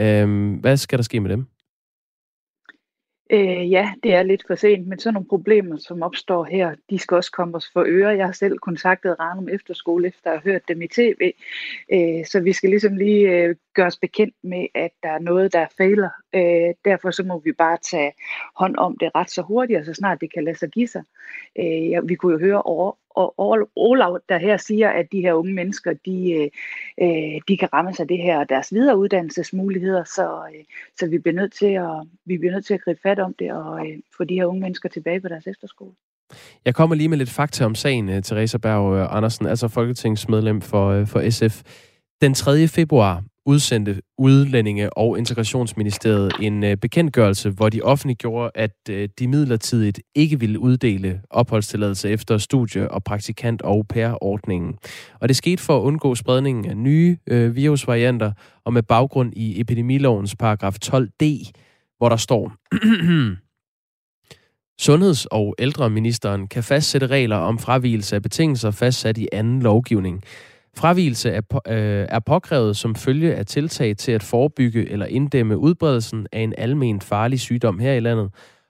[0.02, 1.46] Øh, hvad skal der ske med dem?
[3.30, 7.00] Øh, ja, det er lidt for sent, men sådan nogle problemer, som opstår her, de
[7.00, 8.18] skal også komme os for øre.
[8.18, 11.34] Jeg har selv kontaktet Ranum Efterskole, efter at have hørt dem i tv,
[11.94, 15.54] øh, så vi skal ligesom lige øh, gøre os bekendt med, at der er noget,
[15.54, 16.10] der fejler.
[16.36, 18.12] Øh, derfor så må vi bare tage
[18.56, 21.04] hånd om det ret så hurtigt, og så snart det kan lade sig give sig.
[21.60, 25.34] Øh, ja, vi kunne jo høre over, og Olav, der her siger, at de her
[25.34, 26.50] unge mennesker, de, øh,
[27.02, 30.64] øh, de kan ramme sig det her og deres videre uddannelsesmuligheder, så, øh,
[31.00, 33.52] så vi, bliver nødt til at, vi bliver nødt til at gribe fat om det
[33.52, 35.92] og øh, få de her unge mennesker tilbage på deres efterskole.
[36.66, 40.62] Jeg kommer lige med lidt fakta om sagen, øh, Teresa Berg øh, Andersen, altså folketingsmedlem
[40.62, 41.62] for, for SF.
[42.22, 42.68] Den 3.
[42.68, 50.00] februar udsendte Udlændinge- og Integrationsministeriet en øh, bekendtgørelse, hvor de offentliggjorde, at øh, de midlertidigt
[50.16, 54.76] ikke ville uddele opholdstilladelse efter studie- og praktikant- og pærordningen.
[55.20, 58.32] Og det skete for at undgå spredningen af nye øh, virusvarianter,
[58.66, 61.52] og med baggrund i epidemilovens paragraf 12d,
[61.98, 62.52] hvor der står...
[64.82, 70.24] Sundheds- og ældreministeren kan fastsætte regler om fravigelse af betingelser fastsat i anden lovgivning.
[70.78, 75.58] Fravigelse er, på, øh, er påkrævet som følge af tiltag til at forebygge eller inddæmme
[75.58, 78.30] udbredelsen af en almen farlig sygdom her i landet,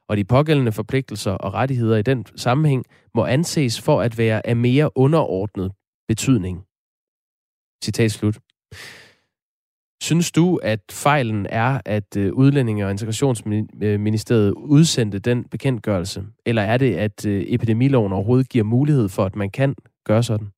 [0.09, 2.85] og de pågældende forpligtelser og rettigheder i den sammenhæng
[3.15, 5.71] må anses for at være af mere underordnet
[6.07, 6.63] betydning.
[7.83, 8.37] Citat slut.
[10.03, 16.23] Synes du, at fejlen er, at øh, Udlændinge- og Integrationsministeriet udsendte den bekendtgørelse?
[16.45, 19.75] Eller er det, at øh, epidemiloven overhovedet giver mulighed for, at man kan
[20.05, 20.54] gøre sådan?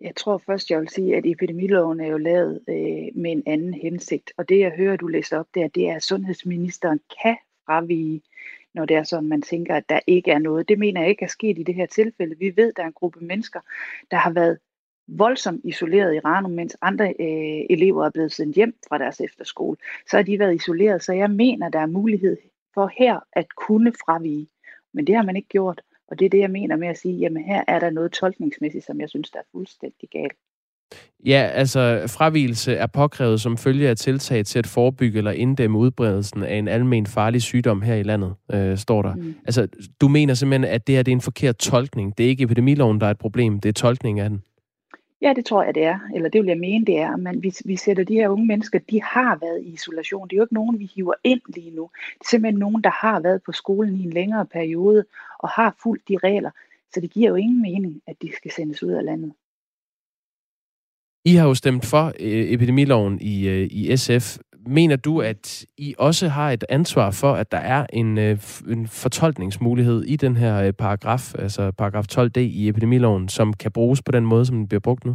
[0.00, 3.74] Jeg tror først, jeg vil sige, at epidemiloven er jo lavet øh, med en anden
[3.74, 4.32] hensigt.
[4.36, 7.36] Og det, jeg hører, du læser op der, det er, at sundhedsministeren kan
[7.66, 8.22] fravige,
[8.74, 10.68] når det er sådan, man tænker, at der ikke er noget.
[10.68, 12.38] Det mener jeg ikke er sket i det her tilfælde.
[12.38, 13.60] Vi ved, at der er en gruppe mennesker,
[14.10, 14.58] der har været
[15.08, 19.76] voldsomt isoleret i Ranum, mens andre øh, elever er blevet sendt hjem fra deres efterskole.
[20.10, 22.36] Så har de været isoleret, så jeg mener, der er mulighed
[22.74, 24.48] for her at kunne fravige.
[24.92, 27.18] Men det har man ikke gjort, og det er det, jeg mener med at sige,
[27.18, 30.36] jamen her er der noget tolkningsmæssigt, som jeg synes, der er fuldstændig galt.
[31.26, 36.42] Ja, altså fravigelse er påkrævet som følge af tiltag til at forebygge eller inddæmme udbredelsen
[36.42, 39.14] af en almen farlig sygdom her i landet, øh, står der.
[39.14, 39.34] Mm.
[39.44, 39.68] Altså,
[40.00, 42.18] du mener simpelthen, at det her det er en forkert tolkning.
[42.18, 44.42] Det er ikke epidemiloven, der er et problem, det er tolkningen af den.
[45.22, 45.98] Ja, det tror jeg, det er.
[46.14, 47.16] Eller det vil jeg mene, det er.
[47.16, 50.28] Men vi, vi sætter de her unge mennesker, de har været i isolation.
[50.28, 51.90] Det er jo ikke nogen, vi hiver ind lige nu.
[52.18, 55.04] Det er simpelthen nogen, der har været på skolen i en længere periode
[55.38, 56.50] og har fulgt de regler.
[56.94, 59.32] Så det giver jo ingen mening, at de skal sendes ud af landet.
[61.24, 64.38] I har jo stemt for øh, epidemiloven i, øh, i SF.
[64.66, 68.86] Mener du, at I også har et ansvar for, at der er en, øh, en
[68.86, 74.12] fortolkningsmulighed i den her øh, paragraf, altså paragraf 12d i epidemiloven, som kan bruges på
[74.12, 75.14] den måde, som den bliver brugt nu?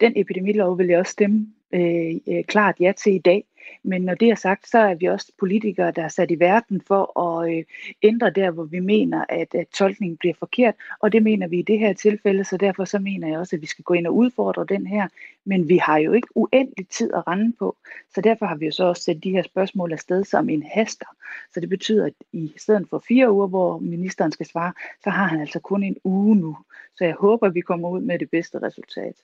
[0.00, 3.44] Den epidemilov vil jeg også stemme øh, øh klart ja til i dag.
[3.82, 6.80] Men når det er sagt, så er vi også politikere, der er sat i verden
[6.86, 7.64] for at øh,
[8.02, 10.74] ændre der, hvor vi mener, at, at tolkningen bliver forkert.
[11.00, 13.62] Og det mener vi i det her tilfælde, så derfor så mener jeg også, at
[13.62, 15.08] vi skal gå ind og udfordre den her.
[15.44, 17.76] Men vi har jo ikke uendelig tid at rende på.
[18.14, 21.06] Så derfor har vi jo så også sendt de her spørgsmål afsted som en haster.
[21.54, 24.72] Så det betyder, at i stedet for fire uger, hvor ministeren skal svare,
[25.04, 26.56] så har han altså kun en uge nu.
[26.94, 29.14] Så jeg håber, at vi kommer ud med det bedste resultat.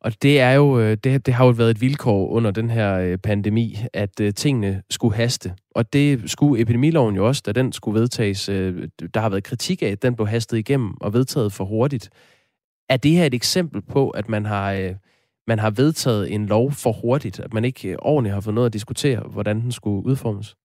[0.00, 3.76] Og det er jo det, det har jo været et vilkår under den her pandemi,
[3.92, 5.54] at øh, tingene skulle haste.
[5.74, 8.48] Og det skulle epidemiloven jo også, da den skulle vedtages.
[8.48, 12.10] Øh, der har været kritik af, at den blev hastet igennem og vedtaget for hurtigt.
[12.88, 14.94] Er det her et eksempel på, at man har, øh,
[15.46, 17.40] man har vedtaget en lov for hurtigt?
[17.40, 20.56] At man ikke ordentligt har fået noget at diskutere, hvordan den skulle udformes?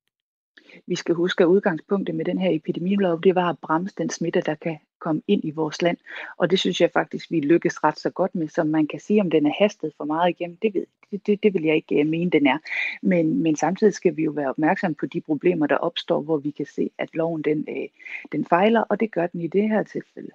[0.88, 4.42] Vi skal huske, at udgangspunktet med den her epidemilov, det var at bremse den smitte,
[4.42, 5.98] der kan komme ind i vores land.
[6.38, 9.22] Og det synes jeg faktisk, vi lykkes ret så godt med, som man kan sige,
[9.22, 10.58] om den er hastet for meget igennem.
[10.62, 12.58] Det, ved, det, det, det vil jeg ikke øh, mene, den er.
[13.02, 16.52] Men, men samtidig skal vi jo være opmærksom på de problemer, der opstår, hvor vi
[16.52, 17.88] kan se, at loven den, øh,
[18.32, 20.30] den fejler, og det gør den i det her tilfælde.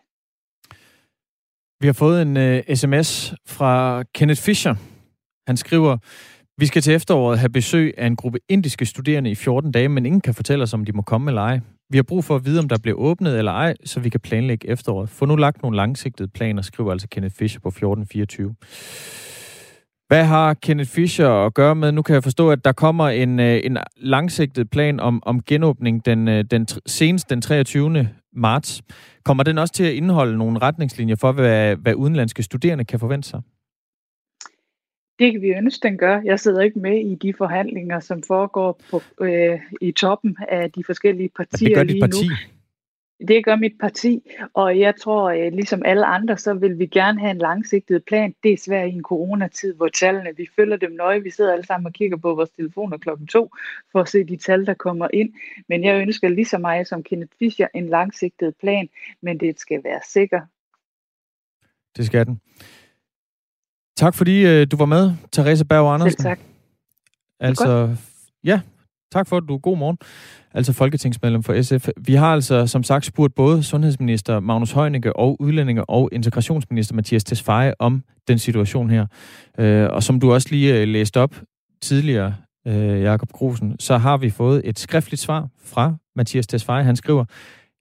[1.81, 4.75] Vi har fået en øh, uh, sms fra Kenneth Fischer.
[5.47, 5.97] Han skriver,
[6.61, 10.07] vi skal til efteråret have besøg af en gruppe indiske studerende i 14 dage, men
[10.07, 11.61] ingen kan fortælle os, om de må komme eller ej.
[11.91, 14.21] Vi har brug for at vide, om der bliver åbnet eller ej, så vi kan
[14.21, 15.09] planlægge efteråret.
[15.09, 18.55] Få nu lagt nogle langsigtede planer, skriver altså Kenneth Fischer på 1424.
[20.09, 21.93] Hvad har Kenneth Fischer at gøre med?
[21.93, 26.07] Nu kan jeg forstå, at der kommer en, øh, en langsigtet plan om, om genåbning
[26.07, 28.09] den, øh, den, senest den 23.
[28.37, 28.83] marts.
[29.25, 33.29] Kommer den også til at indeholde nogle retningslinjer for, hvad, hvad udenlandske studerende kan forvente
[33.29, 33.41] sig?
[35.21, 36.21] Det kan vi ønske, den gør.
[36.25, 40.85] Jeg sidder ikke med i de forhandlinger, som foregår på, øh, i toppen af de
[40.85, 42.29] forskellige partier det gør dit parti.
[42.29, 42.35] nu.
[43.29, 47.21] Det gør mit parti, og jeg tror, øh, ligesom alle andre, så vil vi gerne
[47.21, 48.35] have en langsigtet plan.
[48.43, 51.23] Det er svært i en coronatid, hvor tallene, vi følger dem nøje.
[51.23, 53.51] Vi sidder alle sammen og kigger på vores telefoner klokken to,
[53.93, 55.33] for at se de tal, der kommer ind.
[55.69, 58.89] Men jeg ønsker lige så meget som Kenneth Fischer en langsigtet plan,
[59.23, 60.41] men det skal være sikker.
[61.97, 62.41] Det skal den.
[64.01, 66.23] Tak fordi øh, du var med, Therese Berg Andersen.
[66.23, 66.39] Selv tak.
[67.41, 67.97] Altså,
[68.45, 68.61] ja,
[69.13, 69.99] tak for, at du god morgen.
[70.55, 71.89] Altså folketingsmedlem for SF.
[71.97, 77.25] Vi har altså som sagt spurgt både sundhedsminister Magnus Heunicke og udlændinge- og integrationsminister Mathias
[77.25, 79.07] Tesfaye om den situation her.
[79.59, 81.35] Øh, og som du også lige øh, læste op
[81.83, 82.35] tidligere,
[82.67, 86.85] øh, Jakob Grusen, så har vi fået et skriftligt svar fra Mathias Tesfaye.
[86.85, 87.25] Han skriver,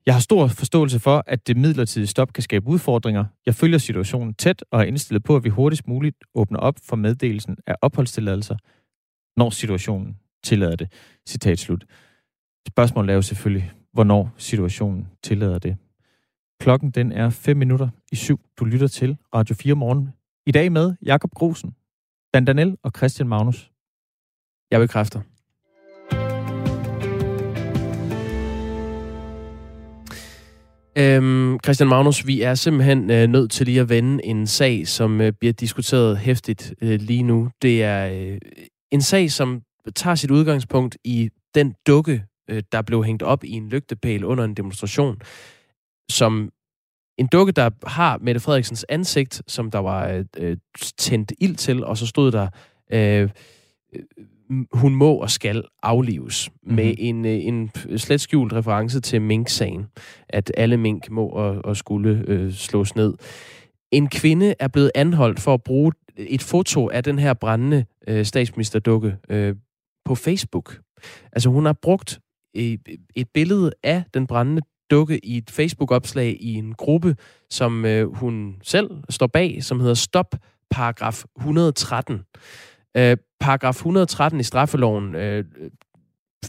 [0.06, 3.26] jeg har stor forståelse for, at det midlertidige stop kan skabe udfordringer.
[3.46, 6.96] Jeg følger situationen tæt og er indstillet på, at vi hurtigst muligt åbner op for
[6.96, 8.58] meddelelsen af opholdstilladelser,
[9.38, 10.92] når situationen tillader det.
[11.28, 11.86] Citat slut.
[12.68, 15.78] Spørgsmålet er jo selvfølgelig, hvornår situationen tillader det.
[16.60, 18.40] Klokken den er 5 minutter i syv.
[18.60, 20.10] Du lytter til Radio 4 morgen.
[20.46, 21.76] I dag med Jakob Grosen,
[22.34, 23.72] Dan Danel og Christian Magnus.
[24.72, 25.22] Jeg bekræfter.
[31.00, 35.22] Øhm, Christian Magnus, vi er simpelthen øh, nødt til lige at vende en sag, som
[35.22, 37.50] øh, bliver diskuteret hæftigt øh, lige nu.
[37.62, 38.38] Det er øh,
[38.92, 39.62] en sag, som
[39.96, 44.44] tager sit udgangspunkt i den dukke, øh, der blev hængt op i en lygtepæl under
[44.44, 45.22] en demonstration,
[46.12, 46.50] som
[47.18, 50.58] en dukke, der har Mette Frederiksens ansigt, som der var øh, øh
[50.98, 52.48] tændt ild til, og så stod der,
[52.94, 53.30] øh,
[53.96, 54.04] øh
[54.74, 56.76] hun må og skal aflives, mm-hmm.
[56.76, 59.88] med en, øh, en slet skjult reference til mink-sagen,
[60.30, 63.14] at alle mink må og, og skulle øh, slås ned.
[63.92, 68.26] En kvinde er blevet anholdt for at bruge et foto af den her brændende øh,
[68.26, 69.56] statsministerdukke øh,
[70.06, 70.80] på Facebook.
[71.32, 72.20] Altså hun har brugt
[72.54, 72.80] et,
[73.16, 77.16] et billede af den brændende dukke i et Facebook-opslag i en gruppe,
[77.50, 80.36] som øh, hun selv står bag, som hedder Stop
[80.70, 82.22] Paragraf 113.
[82.98, 85.46] Øh, paragraf 113 i straffeloven, øh,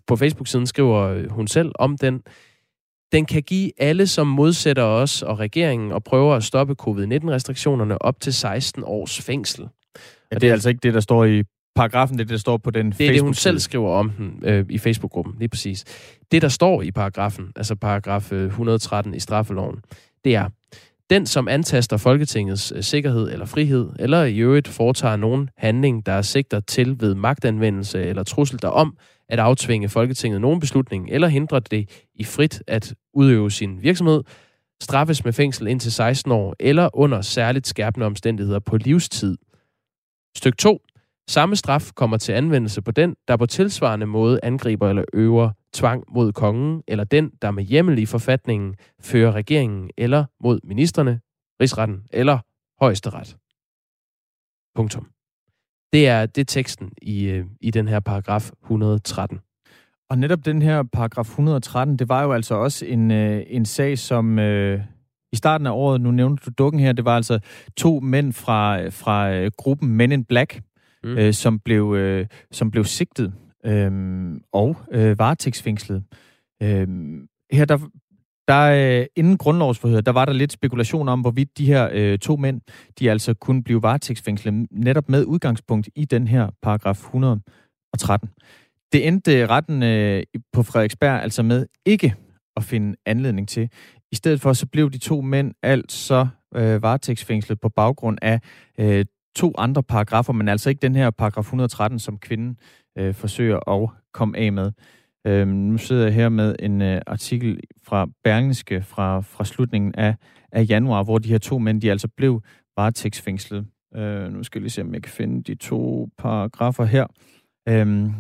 [0.07, 2.23] på Facebook-siden skriver hun selv om den,
[3.13, 8.21] den kan give alle, som modsætter os og regeringen og prøver at stoppe covid-19-restriktionerne op
[8.21, 9.69] til 16 års fængsel.
[10.33, 11.43] Ja, det er altså ikke det, der står i
[11.75, 14.11] paragrafen, det er det, der står på den Det er det, hun selv skriver om
[14.11, 15.85] den øh, i Facebook-gruppen, lige præcis.
[16.33, 19.77] Det, der står i paragrafen, altså paragraf 113 øh, i straffeloven,
[20.25, 20.49] det er,
[21.11, 26.13] den, som antaster Folketingets øh, sikkerhed eller frihed, eller i øvrigt foretager nogen handling, der
[26.13, 28.97] er sigter til ved magtanvendelse eller trussel derom,
[29.29, 34.23] at aftvinge Folketinget nogen beslutning, eller hindre det i frit at udøve sin virksomhed,
[34.83, 39.37] straffes med fængsel indtil 16 år, eller under særligt skærpende omstændigheder på livstid.
[40.37, 40.83] Styk 2.
[41.31, 46.05] Samme straf kommer til anvendelse på den, der på tilsvarende måde angriber eller øver tvang
[46.09, 51.21] mod kongen, eller den, der med hjemmel i forfatningen fører regeringen eller mod ministerne,
[51.61, 52.39] rigsretten eller
[52.81, 53.37] højesteret.
[54.75, 55.07] Punktum.
[55.93, 59.39] Det er, det er teksten i, øh, i den her paragraf 113.
[60.09, 63.99] Og netop den her paragraf 113, det var jo altså også en, øh, en sag,
[63.99, 64.81] som øh,
[65.33, 67.41] i starten af året, nu nævnte du dukken her, det var altså
[67.77, 70.61] to mænd fra, øh, fra gruppen Men in Black,
[71.05, 71.19] mm.
[71.19, 73.33] øh, som, blev, øh, som blev sigtet
[73.67, 73.93] øh,
[74.53, 76.05] og øh, varetægtsfængslet.
[76.63, 76.89] Øh,
[77.53, 77.79] her der,
[78.49, 82.37] der øh, inden grundlovsforhøret, der var der lidt spekulation om, hvorvidt de her øh, to
[82.37, 82.61] mænd,
[82.99, 88.29] de altså kunne blive varetægtsfængslet netop med udgangspunkt i den her paragraf 113.
[88.93, 90.23] Det endte retten øh,
[90.53, 92.15] på Frederiksberg altså med ikke
[92.57, 93.71] at finde anledning til.
[94.13, 98.41] I stedet for så blev de to mænd altså øh, varetægtsfængslet på baggrund af
[98.79, 99.05] øh,
[99.37, 102.57] to andre paragrafer, men altså ikke den her paragraf 113, som kvinden
[102.99, 104.73] øh, forsøger at komme af med.
[105.27, 110.15] Øh, nu sidder jeg her med en øh, artikel fra Bergenske fra, fra slutningen af,
[110.53, 112.43] af januar, hvor de her to mænd, de altså blev
[112.77, 113.67] varetægtsfængslet.
[113.95, 117.07] Øh, nu skal jeg lige se, om jeg kan finde de to paragrafer her.
[117.69, 118.11] Øh,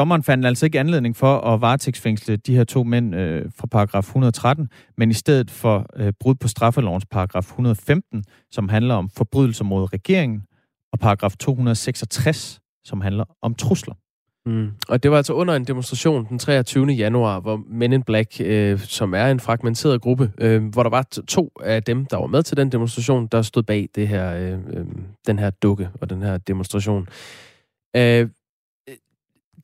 [0.00, 4.02] Dommeren fandt altså ikke anledning for at varetægtsfængsle de her to mænd øh, fra paragraf
[4.02, 9.64] 113, men i stedet for øh, brud på straffelovens paragraf 115, som handler om forbrydelser
[9.64, 10.42] mod regeringen,
[10.92, 13.94] og paragraf 266, som handler om trusler.
[14.46, 14.68] Mm.
[14.88, 16.86] Og det var altså under en demonstration den 23.
[16.86, 21.02] januar, hvor Men in Black, øh, som er en fragmenteret gruppe, øh, hvor der var
[21.28, 24.52] to af dem, der var med til den demonstration, der stod bag det her, øh,
[24.52, 24.86] øh,
[25.26, 27.08] den her dukke og den her demonstration.
[27.96, 28.28] Øh,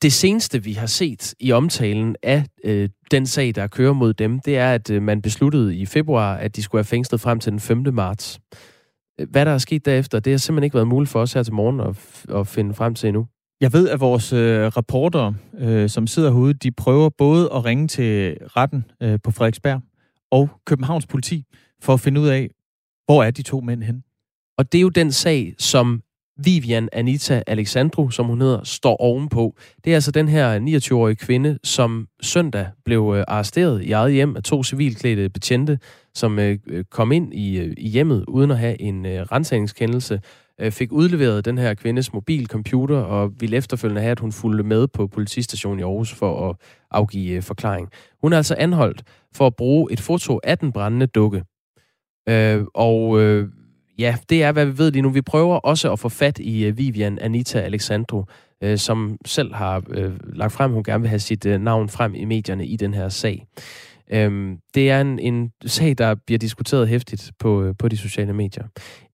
[0.01, 4.39] det seneste, vi har set i omtalen af øh, den sag, der kører mod dem,
[4.39, 7.51] det er, at øh, man besluttede i februar, at de skulle have fængslet frem til
[7.51, 7.85] den 5.
[7.93, 8.39] marts.
[9.29, 11.53] Hvad der er sket derefter, det har simpelthen ikke været muligt for os her til
[11.53, 13.27] morgen at, at finde frem til endnu.
[13.61, 17.87] Jeg ved, at vores øh, reporter, øh, som sidder herude, de prøver både at ringe
[17.87, 19.81] til retten øh, på Frederiksberg
[20.31, 21.43] og Københavns politi
[21.81, 22.49] for at finde ud af,
[23.05, 24.03] hvor er de to mænd hen.
[24.57, 26.01] Og det er jo den sag, som
[26.43, 29.55] Vivian Anita Alexandro, som hun hedder, står ovenpå.
[29.85, 34.35] Det er altså den her 29-årige kvinde, som søndag blev øh, arresteret i eget hjem
[34.35, 35.79] af to civilklædte betjente,
[36.13, 40.21] som øh, øh, kom ind i, i hjemmet uden at have en rensagningskendelse,
[40.69, 45.07] fik udleveret den her kvindes mobilcomputer og ville efterfølgende have, at hun fulgte med på
[45.07, 46.55] politistationen i Aarhus for at
[46.91, 47.89] afgive forklaring.
[48.21, 49.03] Hun er altså anholdt
[49.35, 51.43] for at bruge et foto af den brændende dukke.
[52.29, 53.47] Øh, og øh,
[53.97, 55.09] Ja, det er, hvad vi ved lige nu.
[55.09, 58.25] Vi prøver også at få fat i uh, Vivian Anita Alexandro, uh,
[58.61, 62.15] øh, som selv har uh, lagt frem, hun gerne vil have sit uh, navn frem
[62.15, 63.45] i medierne i den her sag.
[64.11, 68.33] Øhm, det er en, en sag, der bliver diskuteret hæftigt på, øh, på de sociale
[68.33, 68.63] medier.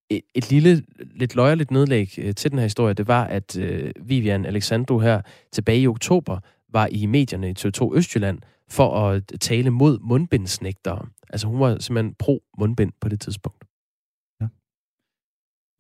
[0.10, 0.84] Et, et lille,
[1.16, 5.22] lidt løjerligt nedlæg øh, til den her historie, det var, at øh, Vivian Alexandro her
[5.52, 6.40] tilbage i oktober
[6.74, 11.06] var i medierne i TV2 Østjylland for at tale mod mundbindsnægtere.
[11.30, 13.63] Altså hun var simpelthen pro-mundbind på det tidspunkt.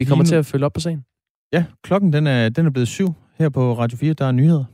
[0.04, 1.04] Vi kommer til at følge op på sagen.
[1.54, 4.14] Ja, klokken den er, den er blevet syv her på Radio 4.
[4.14, 4.66] Der er nyheder.